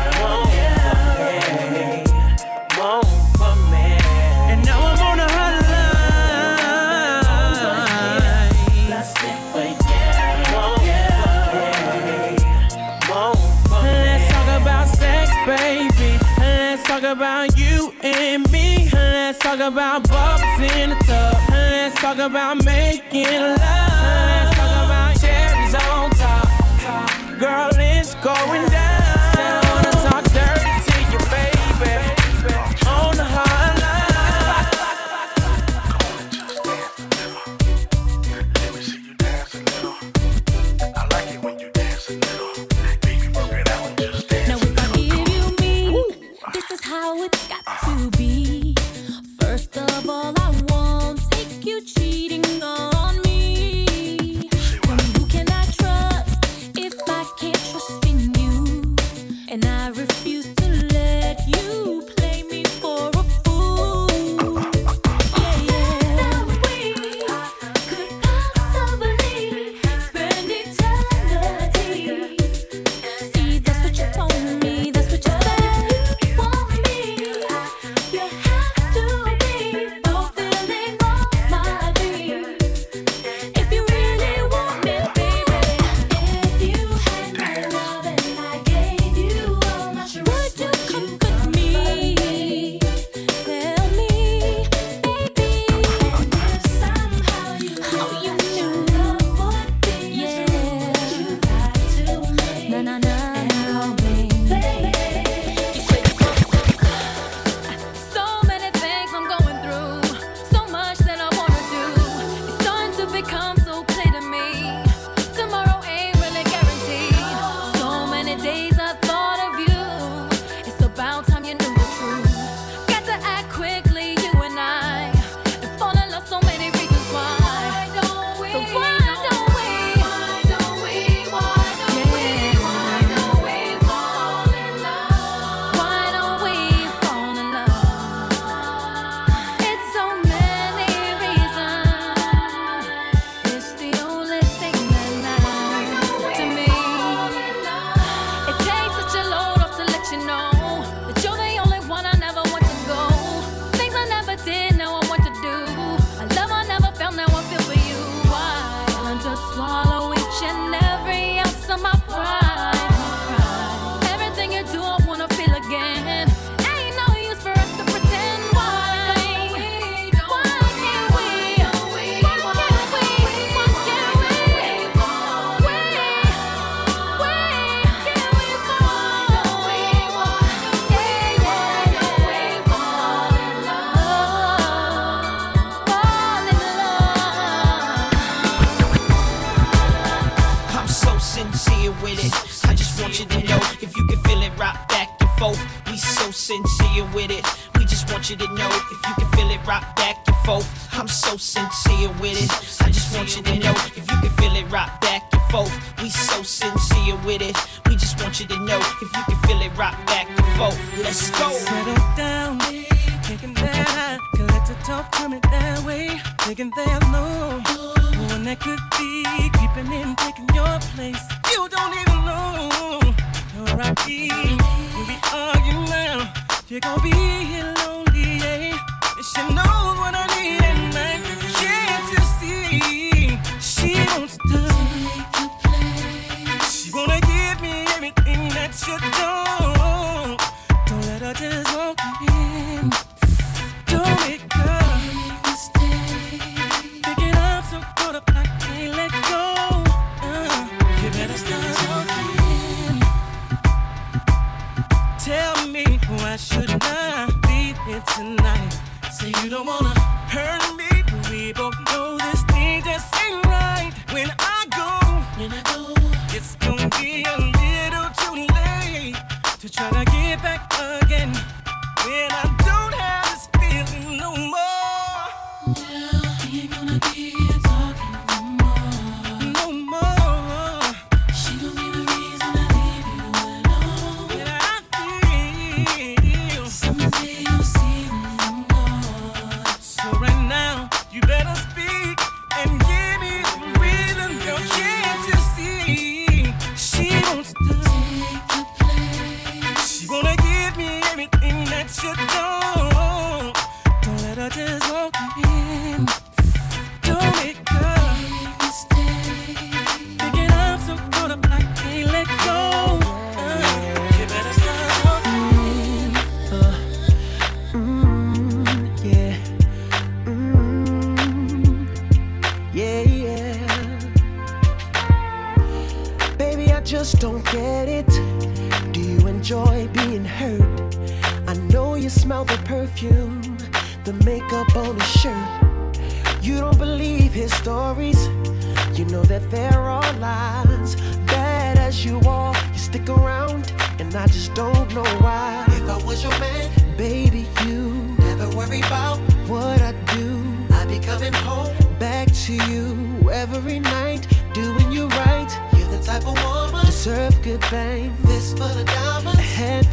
About 19.66 20.06
bubbles 20.08 20.72
in 20.76 20.90
the 20.90 20.96
tub. 21.06 21.36
Let's 21.48 22.00
talk 22.00 22.18
about 22.18 22.62
making 22.64 23.24
love. 23.24 23.93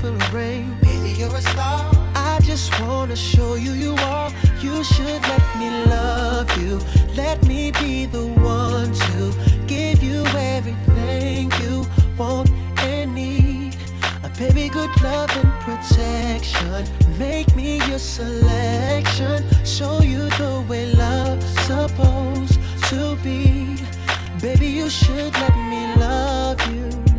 full 0.01 0.17
rain. 0.33 0.75
Baby, 0.81 1.11
you're 1.11 1.35
a 1.35 1.41
star. 1.41 1.80
I 2.15 2.39
just 2.41 2.67
wanna 2.81 3.15
show 3.15 3.53
you 3.53 3.73
you 3.73 3.93
are. 4.13 4.31
You 4.59 4.83
should 4.83 5.21
let 5.33 5.45
me 5.59 5.69
love 5.85 6.49
you. 6.61 6.80
Let 7.15 7.38
me 7.45 7.71
be 7.71 8.07
the 8.07 8.25
one 8.63 8.91
to 9.05 9.17
give 9.67 10.01
you 10.01 10.23
everything 10.55 11.51
you 11.61 11.85
want 12.17 12.49
and 12.80 13.13
need. 13.13 13.77
Uh, 14.23 14.30
baby, 14.39 14.69
good 14.69 14.93
love 15.03 15.31
and 15.41 15.53
protection. 15.65 16.83
Make 17.19 17.55
me 17.55 17.77
your 17.89 17.99
selection. 17.99 19.38
Show 19.63 20.01
you 20.01 20.23
the 20.41 20.65
way 20.67 20.85
love's 20.93 21.51
supposed 21.69 22.57
to 22.89 23.15
be. 23.23 23.77
Baby, 24.41 24.67
you 24.80 24.89
should 24.89 25.33
let 25.43 25.55
me 25.71 25.83
love 25.95 26.59
you. 26.73 27.10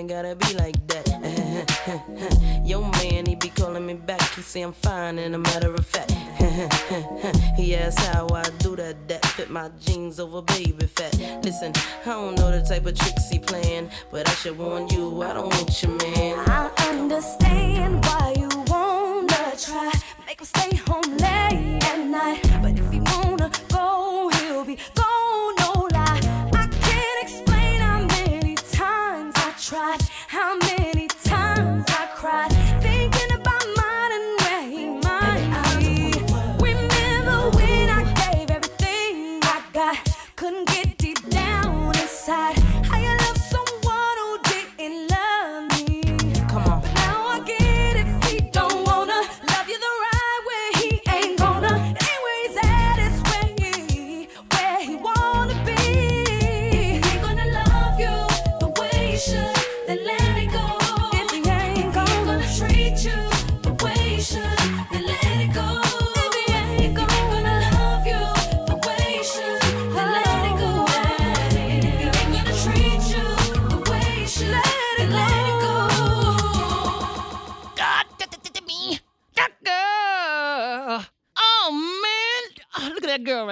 ain't 0.00 0.08
gotta 0.08 0.34
be 0.34 0.54
like 0.54 0.86
that. 0.86 2.62
Yo, 2.64 2.80
man, 2.80 3.26
he 3.26 3.34
be 3.34 3.48
calling 3.50 3.84
me 3.84 3.94
back. 3.94 4.22
He 4.34 4.40
say 4.40 4.62
I'm 4.62 4.72
fine, 4.72 5.18
and 5.18 5.34
a 5.34 5.38
matter 5.38 5.74
of 5.74 5.84
fact, 5.84 6.10
he 7.56 7.76
asks 7.76 8.06
how 8.06 8.26
I 8.32 8.44
do 8.60 8.76
that. 8.76 9.08
That 9.08 9.24
fit 9.26 9.50
my 9.50 9.70
jeans 9.78 10.18
over 10.18 10.40
baby 10.40 10.86
fat. 10.86 11.14
Listen, 11.44 11.72
I 12.06 12.12
don't 12.12 12.34
know 12.36 12.50
the 12.50 12.62
type 12.62 12.86
of 12.86 12.98
tricks 12.98 13.28
he 13.28 13.38
playing, 13.38 13.90
but 14.10 14.26
I 14.26 14.32
should 14.32 14.56
warn 14.56 14.88
you, 14.88 15.22
I 15.22 15.34
don't 15.34 15.52
want 15.54 15.82
you, 15.82 15.90
man. 15.90 16.38
I 16.48 16.70
understand 16.88 18.02
why 18.06 18.34
you 18.38 18.48
wanna 18.68 19.52
try, 19.58 19.92
make 20.26 20.40
him 20.40 20.46
stay 20.46 20.76
home 20.76 21.16
late 21.18 21.84
at 21.84 21.98
night. 22.06 22.40
But 22.62 22.78
if 22.78 22.90
he 22.90 23.00
wanna 23.00 23.50
go, 23.68 24.30
he'll 24.30 24.64
be 24.64 24.78
gone. 24.94 25.09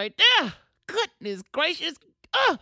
right 0.09 0.23
there. 0.41 0.53
Goodness 0.87 1.43
gracious. 1.53 1.95
Oh, 2.35 2.57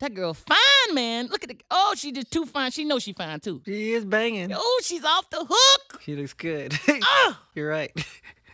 that 0.00 0.14
girl 0.14 0.34
fine, 0.34 0.94
man. 0.94 1.28
Look 1.28 1.42
at 1.42 1.50
the 1.50 1.58
oh, 1.70 1.94
she 1.96 2.12
just 2.12 2.30
too 2.30 2.46
fine. 2.46 2.70
She 2.70 2.84
knows 2.84 3.02
she 3.02 3.12
fine 3.12 3.40
too. 3.40 3.62
She 3.64 3.92
is 3.92 4.04
banging. 4.04 4.52
Oh, 4.54 4.80
she's 4.82 5.04
off 5.04 5.28
the 5.30 5.44
hook. 5.48 6.00
She 6.02 6.16
looks 6.16 6.32
good. 6.32 6.78
oh. 6.88 7.38
You're 7.54 7.68
right. 7.68 7.92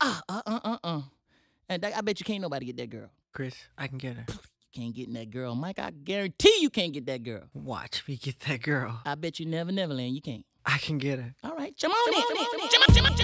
Uh 0.01 0.21
uh 0.29 0.43
uh 0.47 0.61
uh 0.65 0.79
uh. 0.85 1.01
And 1.69 1.83
that, 1.83 1.97
I 1.97 2.01
bet 2.03 2.21
you 2.21 2.25
can't 2.25 2.43
nobody 2.43 2.67
get 2.67 2.77
that 2.77 2.91
girl. 2.91 3.11
Chris, 3.33 3.57
I 3.77 3.89
can 3.89 3.99
get 3.99 4.17
her. 4.17 4.25
You 4.29 4.83
can't 4.83 4.95
get 4.95 5.09
in 5.09 5.15
that 5.15 5.31
girl, 5.31 5.55
Mike. 5.55 5.79
I 5.79 5.91
guarantee 5.91 6.59
you 6.61 6.71
can't 6.71 6.93
get 6.93 7.07
that 7.07 7.23
girl. 7.23 7.45
Watch 7.55 8.07
me 8.07 8.17
get 8.17 8.41
that 8.41 8.63
girl. 8.63 9.01
I 9.07 9.15
bet 9.15 9.41
you 9.41 9.47
never, 9.47 9.73
never 9.73 9.95
land. 9.95 10.15
You 10.15 10.21
can't. 10.21 10.45
I 10.67 10.79
can 10.79 10.99
get 10.99 11.19
her. 11.19 11.35
All 11.43 11.57
right, 11.57 11.75
come 11.81 11.93
on. 11.93 12.13
Come 12.13 12.37
on. 12.37 12.69
Come 12.69 13.07
on 13.07 13.17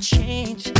change. 0.00 0.73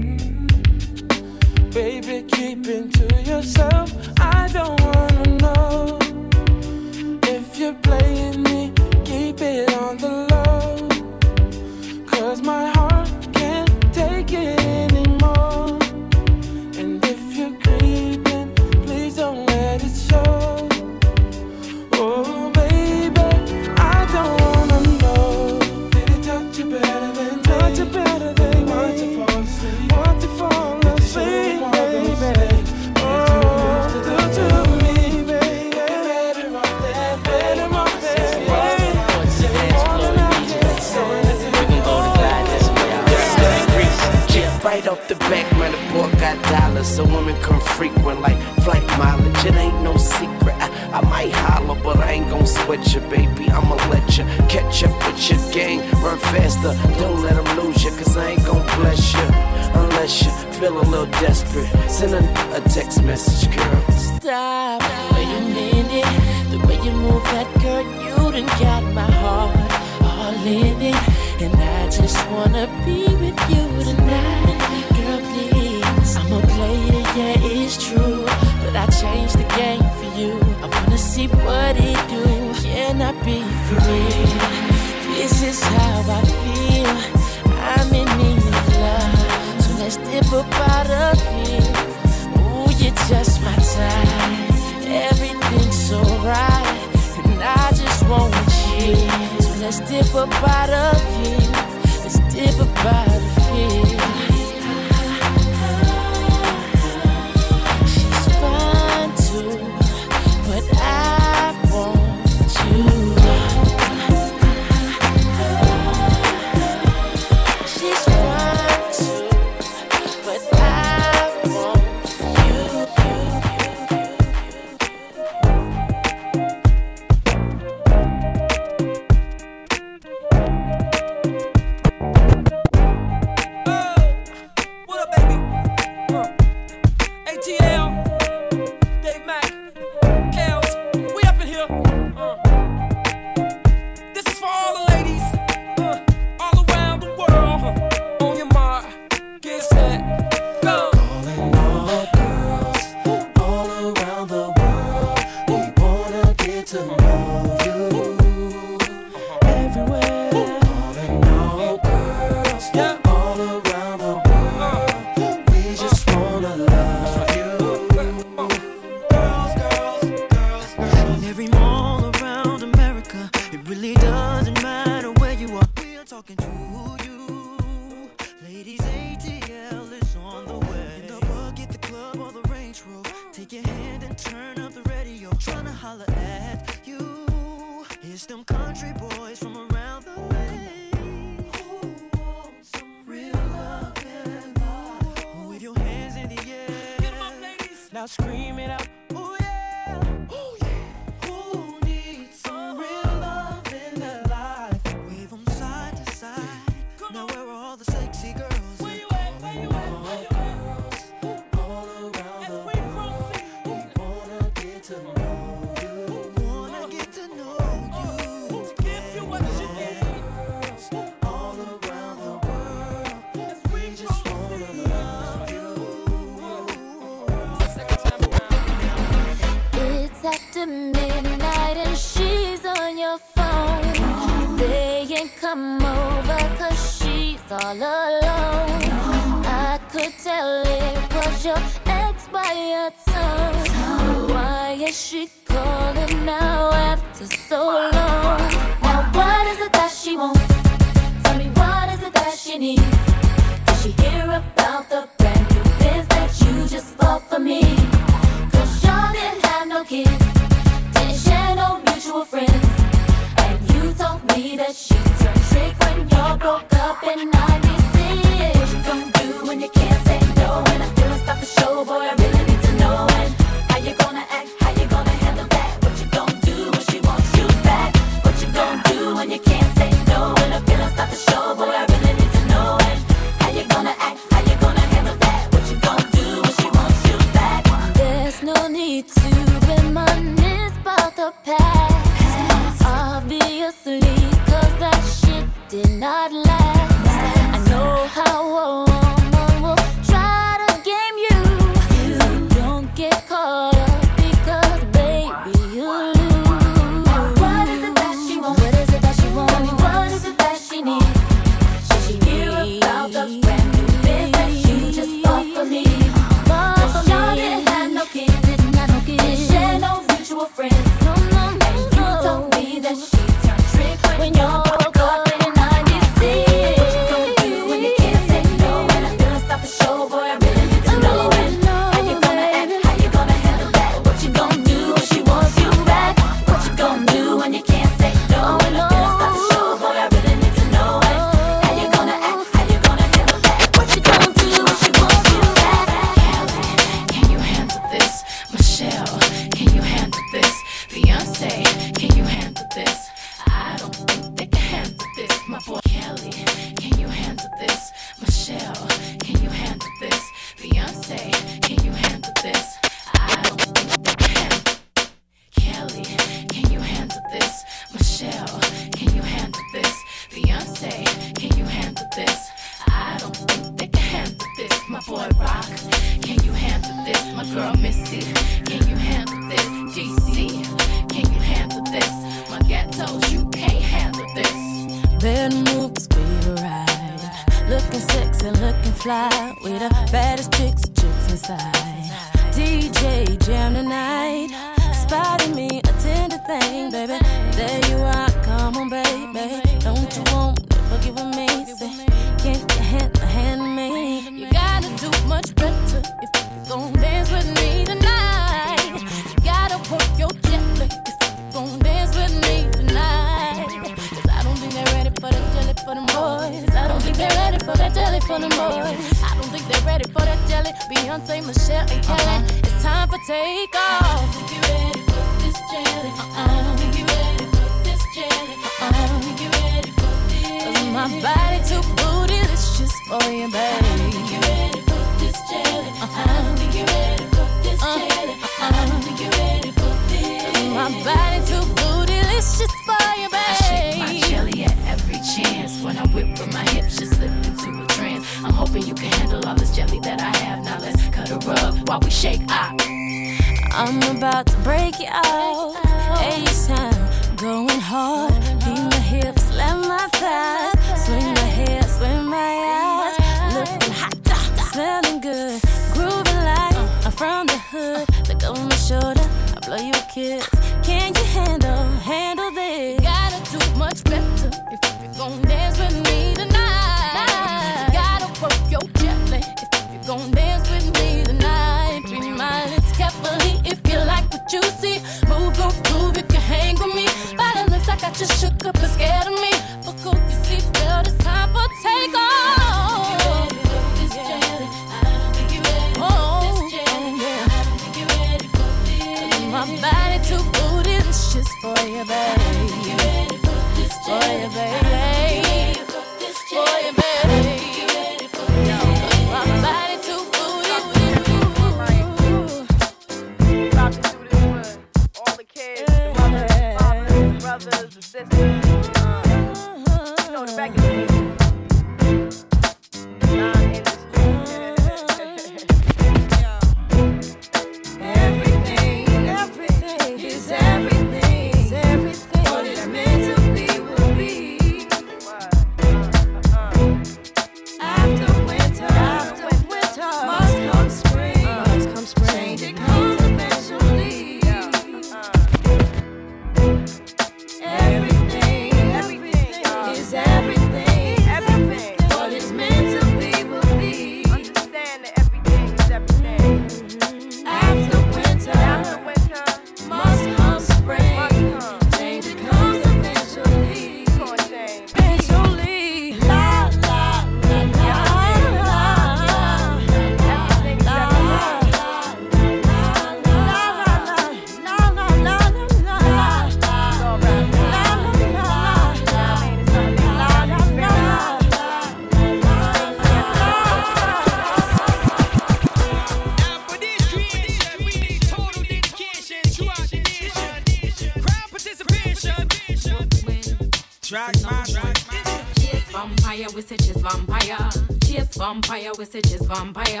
we 599.02 599.20
say 599.20 599.38
vampire. 599.38 600.00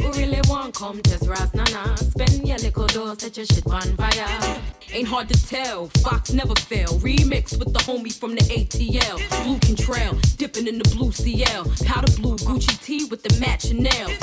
Who 0.00 0.12
really 0.12 0.40
want 0.48 0.74
come 0.74 1.00
just 1.02 1.26
ras 1.26 1.52
nana? 1.54 1.96
Spend 1.96 2.46
your 2.46 2.58
little 2.58 2.86
dough, 2.86 3.14
set 3.18 3.36
your 3.36 3.46
shit 3.46 3.66
on 3.66 3.96
fire. 3.96 4.60
Ain't 4.92 5.08
hard 5.08 5.28
to 5.28 5.46
tell, 5.46 5.88
Fox 6.04 6.32
never 6.32 6.54
fail. 6.54 6.88
Remix 7.00 7.58
with 7.58 7.72
the 7.72 7.80
homie 7.80 8.12
from 8.12 8.36
the 8.36 8.42
ATL. 8.42 9.16
Blue 9.42 9.58
Contrail, 9.58 10.36
dipping 10.36 10.68
in 10.68 10.78
the 10.78 10.88
blue 10.94 11.10
CL. 11.10 11.64
Powder 11.84 12.12
blue 12.12 12.36
Gucci 12.36 12.80
T 12.80 13.06
with 13.06 13.24
the 13.24 13.40
matching 13.40 13.82
nails. 13.82 14.16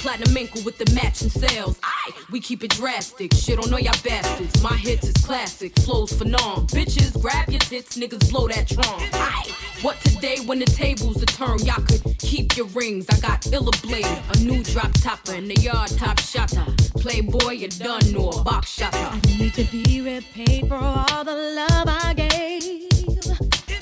Platinum 0.00 0.36
ankle 0.36 0.62
with 0.62 0.78
the 0.78 0.90
matching 0.94 1.28
sales. 1.28 1.78
Aye. 1.82 2.12
We 2.30 2.40
keep 2.40 2.62
it 2.62 2.70
drastic, 2.70 3.34
shit 3.34 3.58
on 3.58 3.64
all 3.64 3.70
know 3.70 3.78
y'all 3.78 4.00
bastards. 4.04 4.62
My 4.62 4.76
hits 4.76 5.08
is 5.08 5.24
classic, 5.24 5.76
flows 5.80 6.12
for 6.12 6.24
non. 6.24 6.68
Bitches, 6.68 7.20
grab 7.20 7.50
your 7.50 7.60
tits, 7.60 7.98
niggas 7.98 8.30
blow 8.30 8.46
that 8.48 8.68
drum. 8.68 9.00
Aye. 9.12 9.52
What 9.82 9.98
today 10.00 10.38
when 10.46 10.58
the 10.58 10.66
tables 10.66 11.22
are 11.22 11.26
turned? 11.26 11.66
Y'all 11.66 11.82
could 11.82 12.19
Keep 12.30 12.56
your 12.56 12.66
rings, 12.66 13.06
I 13.10 13.18
got 13.18 13.44
Illa 13.52 13.72
Blade, 13.82 14.06
a 14.06 14.38
new 14.38 14.62
drop 14.62 14.92
topper 14.92 15.34
in 15.34 15.48
the 15.48 15.56
yard 15.56 15.90
top 15.98 16.20
shotter. 16.20 16.64
Playboy, 17.00 17.54
you 17.54 17.66
done 17.66 18.14
or 18.14 18.44
box 18.44 18.70
shotter. 18.70 18.96
I 18.98 19.20
need 19.36 19.52
to 19.54 19.64
be 19.64 20.00
repaid 20.00 20.68
for 20.68 20.76
all 20.76 21.24
the 21.24 21.34
love 21.34 21.88
I 21.88 22.14
gave. 22.14 22.86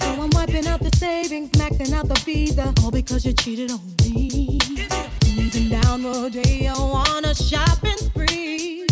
So 0.00 0.22
I'm 0.22 0.30
wiping 0.30 0.66
out 0.66 0.80
the 0.80 0.90
savings, 0.96 1.50
maxing 1.50 1.92
out 1.92 2.08
the 2.08 2.18
visa, 2.24 2.62
uh, 2.62 2.84
all 2.84 2.90
because 2.90 3.26
you 3.26 3.34
cheated 3.34 3.70
on 3.70 3.80
me. 4.02 4.58
Cruising 5.34 5.68
down 5.68 6.02
Rodeo 6.02 6.72
on 6.72 7.26
a 7.26 7.34
shopping 7.34 7.98
spree. 7.98 8.86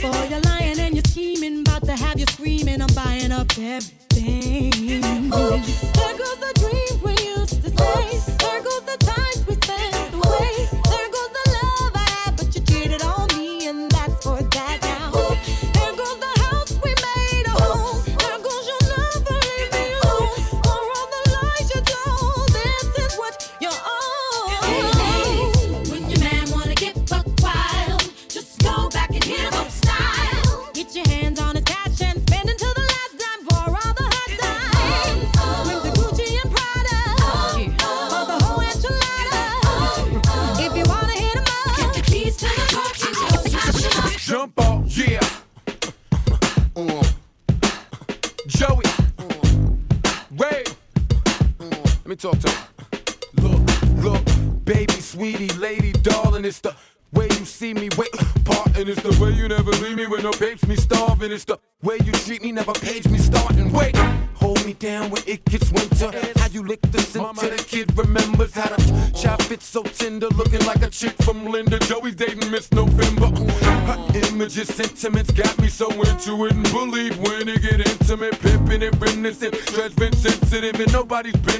Boy, 0.00 0.26
you're 0.30 0.40
lying 0.40 0.80
and 0.80 0.94
you're 0.94 1.04
scheming, 1.04 1.60
about 1.60 1.84
to 1.84 1.92
have 1.92 2.18
you 2.18 2.24
screaming. 2.30 2.80
I'm 2.80 2.94
buying 2.94 3.30
up 3.30 3.50
everything. 3.58 3.99
already 81.30 81.58
been 81.58 81.59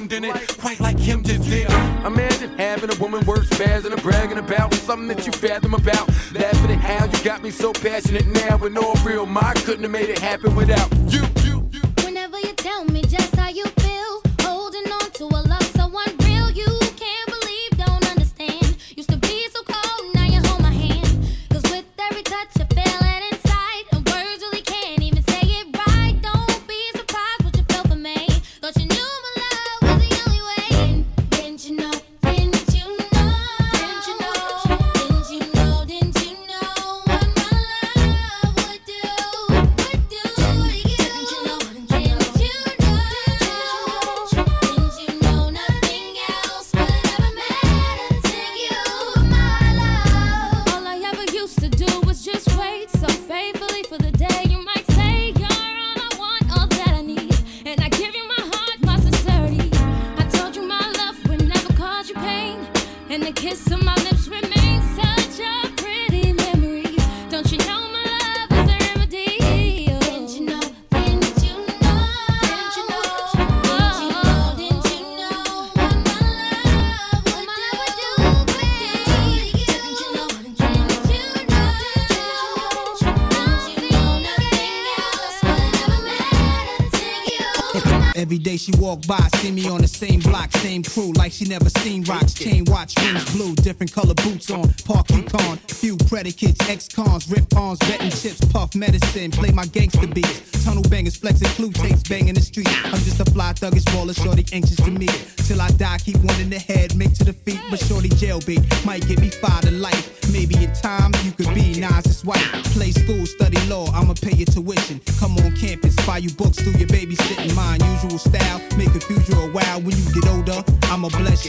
same 90.80 90.92
crew 90.92 91.12
like 91.14 91.32
she 91.32 91.44
never 91.44 91.68
seen 91.68 92.04
rocks. 92.04 92.34
Chain 92.34 92.64
watch, 92.66 92.94
rings 93.00 93.24
blue, 93.32 93.54
different 93.56 93.92
color 93.92 94.14
boots 94.14 94.50
on. 94.50 94.72
Parky 94.84 95.22
con, 95.22 95.56
few 95.68 95.96
predicates, 96.08 96.68
ex 96.68 96.88
cons, 96.88 97.30
rip 97.30 97.44
arms, 97.56 97.78
betting 97.80 98.10
chips, 98.10 98.44
puff 98.46 98.74
medicine. 98.74 99.30
Play 99.30 99.50
my 99.52 99.66
gangster 99.66 100.06
beats, 100.06 100.64
tunnel 100.64 100.82
bangers, 100.84 101.16
flexing 101.16 101.48
clue 101.48 101.72
tapes, 101.72 102.02
banging 102.08 102.34
the 102.34 102.40
street. 102.40 102.68
I'm 102.86 103.00
just 103.00 103.20
a 103.20 103.24
fly 103.24 103.52
thuggish 103.52 103.84
baller, 103.92 104.14
shorty 104.14 104.44
anxious 104.52 104.76
to 104.76 104.90
meet. 104.90 105.16
Till 105.46 105.60
I 105.60 105.68
die, 105.70 105.98
keep 105.98 106.18
one 106.18 106.40
in 106.40 106.50
the 106.50 106.58
head, 106.58 106.96
make 106.96 107.14
to 107.14 107.24
the 107.24 107.32
feet, 107.32 107.60
but 107.70 107.80
shorty 107.80 108.08
jailbait 108.08 108.62
might 108.84 109.06
give 109.06 109.20
me 109.20 109.30
five 109.30 109.62
to 109.62 109.70
life. 109.70 110.20
Maybe 110.32 110.54
in 110.62 110.72
time 110.72 111.12
you 111.24 111.32
could 111.32 111.52
be 111.54 111.80
Nas's 111.80 112.24
wife. 112.24 112.46
Play 112.72 112.92
school, 112.92 113.26
study 113.26 113.58
law, 113.66 113.86
I'ma 113.92 114.14
pay 114.14 114.36
your 114.36 114.46
tuition. 114.46 115.00
Come 115.18 115.36
on 115.38 115.56
campus, 115.56 115.94
buy 116.06 116.18
you 116.18 116.30
books, 116.30 116.58
do 116.58 116.70
your 116.78 116.88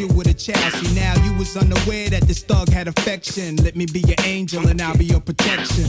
you 0.02 0.08
with 0.16 0.28
a 0.28 0.34
child. 0.34 0.74
See, 0.74 0.96
now 0.96 1.14
you 1.24 1.34
was 1.38 1.56
unaware 1.56 2.10
that 2.10 2.24
this 2.24 2.42
thug 2.44 2.70
had 2.70 2.88
affection. 2.88 3.56
Let 3.58 3.76
me 3.76 3.86
be 3.86 4.00
your 4.02 4.18
angel 4.24 4.68
and 4.68 4.82
I'll 4.82 4.98
be 4.98 5.06
your 5.06 5.22
protection. 5.22 5.86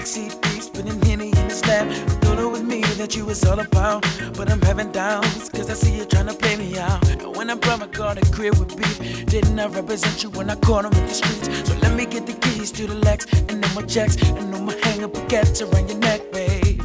backseat 0.00 0.40
peeps, 0.42 0.68
putting 0.68 1.00
Henny 1.02 1.28
in 1.28 1.44
his 1.48 1.64
lap. 1.66 1.86
Thought 2.22 2.38
it 2.38 2.46
was 2.46 2.62
me 2.62 2.80
that 3.00 3.14
you 3.16 3.24
was 3.26 3.44
all 3.44 3.60
about, 3.60 4.02
but 4.36 4.50
I'm 4.50 4.60
having 4.62 4.90
doubts, 4.92 5.48
cause 5.50 5.68
I 5.70 5.74
see 5.74 5.96
you 5.98 6.04
trying 6.04 6.26
to 6.26 6.34
play 6.34 6.56
me 6.56 6.78
out. 6.78 7.06
And 7.08 7.36
when 7.36 7.50
I 7.50 7.54
brought 7.54 7.80
my 7.80 7.86
car 7.86 8.14
to 8.14 8.32
crib 8.32 8.58
with 8.58 8.76
beef, 8.76 9.26
didn't 9.26 9.58
I 9.58 9.66
represent 9.66 10.22
you 10.22 10.30
when 10.30 10.48
I 10.48 10.56
caught 10.56 10.84
him 10.86 10.92
in 10.92 11.06
the 11.06 11.14
streets? 11.14 11.68
So 11.68 11.76
let 11.78 11.94
me 11.94 12.06
get 12.06 12.26
the 12.26 12.34
keys 12.34 12.70
to 12.72 12.86
the 12.86 12.94
Lex, 12.94 13.26
and 13.48 13.62
then 13.62 13.74
my 13.74 13.82
checks, 13.82 14.16
and 14.22 14.52
then 14.52 14.64
my 14.64 14.74
hang 14.84 15.04
up 15.04 15.16
a 15.16 15.20
around 15.20 15.88
your 15.88 15.98
neck, 15.98 16.32
babe. 16.32 16.82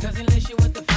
Cause 0.00 0.18
unless 0.18 0.48
you 0.48 0.56
want 0.56 0.74
the 0.74 0.95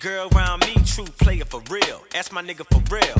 girl 0.00 0.28
around 0.34 0.60
me, 0.60 0.74
true 0.86 1.04
player 1.04 1.44
for 1.44 1.60
real. 1.70 2.02
Ask 2.14 2.32
my 2.32 2.42
nigga 2.42 2.64
for 2.64 2.94
real. 2.94 3.19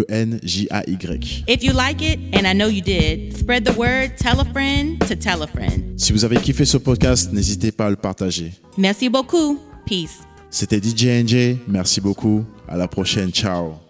E 0.00 0.04
N 0.08 0.40
J 0.42 0.66
A 0.70 0.82
Y. 0.86 1.44
If 1.46 1.62
you 1.62 1.72
like 1.72 2.02
it, 2.02 2.18
and 2.34 2.46
I 2.46 2.52
know 2.54 2.68
you 2.68 2.82
did, 2.82 3.36
spread 3.36 3.64
the 3.64 3.72
word, 3.78 4.16
tell 4.16 4.40
a 4.40 4.44
friend 4.52 4.98
to 5.08 5.14
tell 5.14 5.42
a 5.42 5.46
friend. 5.46 5.98
Si 5.98 6.12
vous 6.12 6.24
avez 6.24 6.36
kiffé 6.36 6.64
ce 6.64 6.78
podcast, 6.78 7.32
n'hésitez 7.32 7.72
pas 7.72 7.86
à 7.86 7.90
le 7.90 7.96
partager. 7.96 8.52
Merci 8.76 9.08
beaucoup. 9.08 9.58
Peace. 9.86 10.20
C'était 10.50 10.80
DJ 10.80 11.24
NJ. 11.24 11.56
Merci 11.68 12.00
beaucoup. 12.00 12.44
À 12.68 12.76
la 12.76 12.88
prochaine. 12.88 13.30
Ciao. 13.30 13.83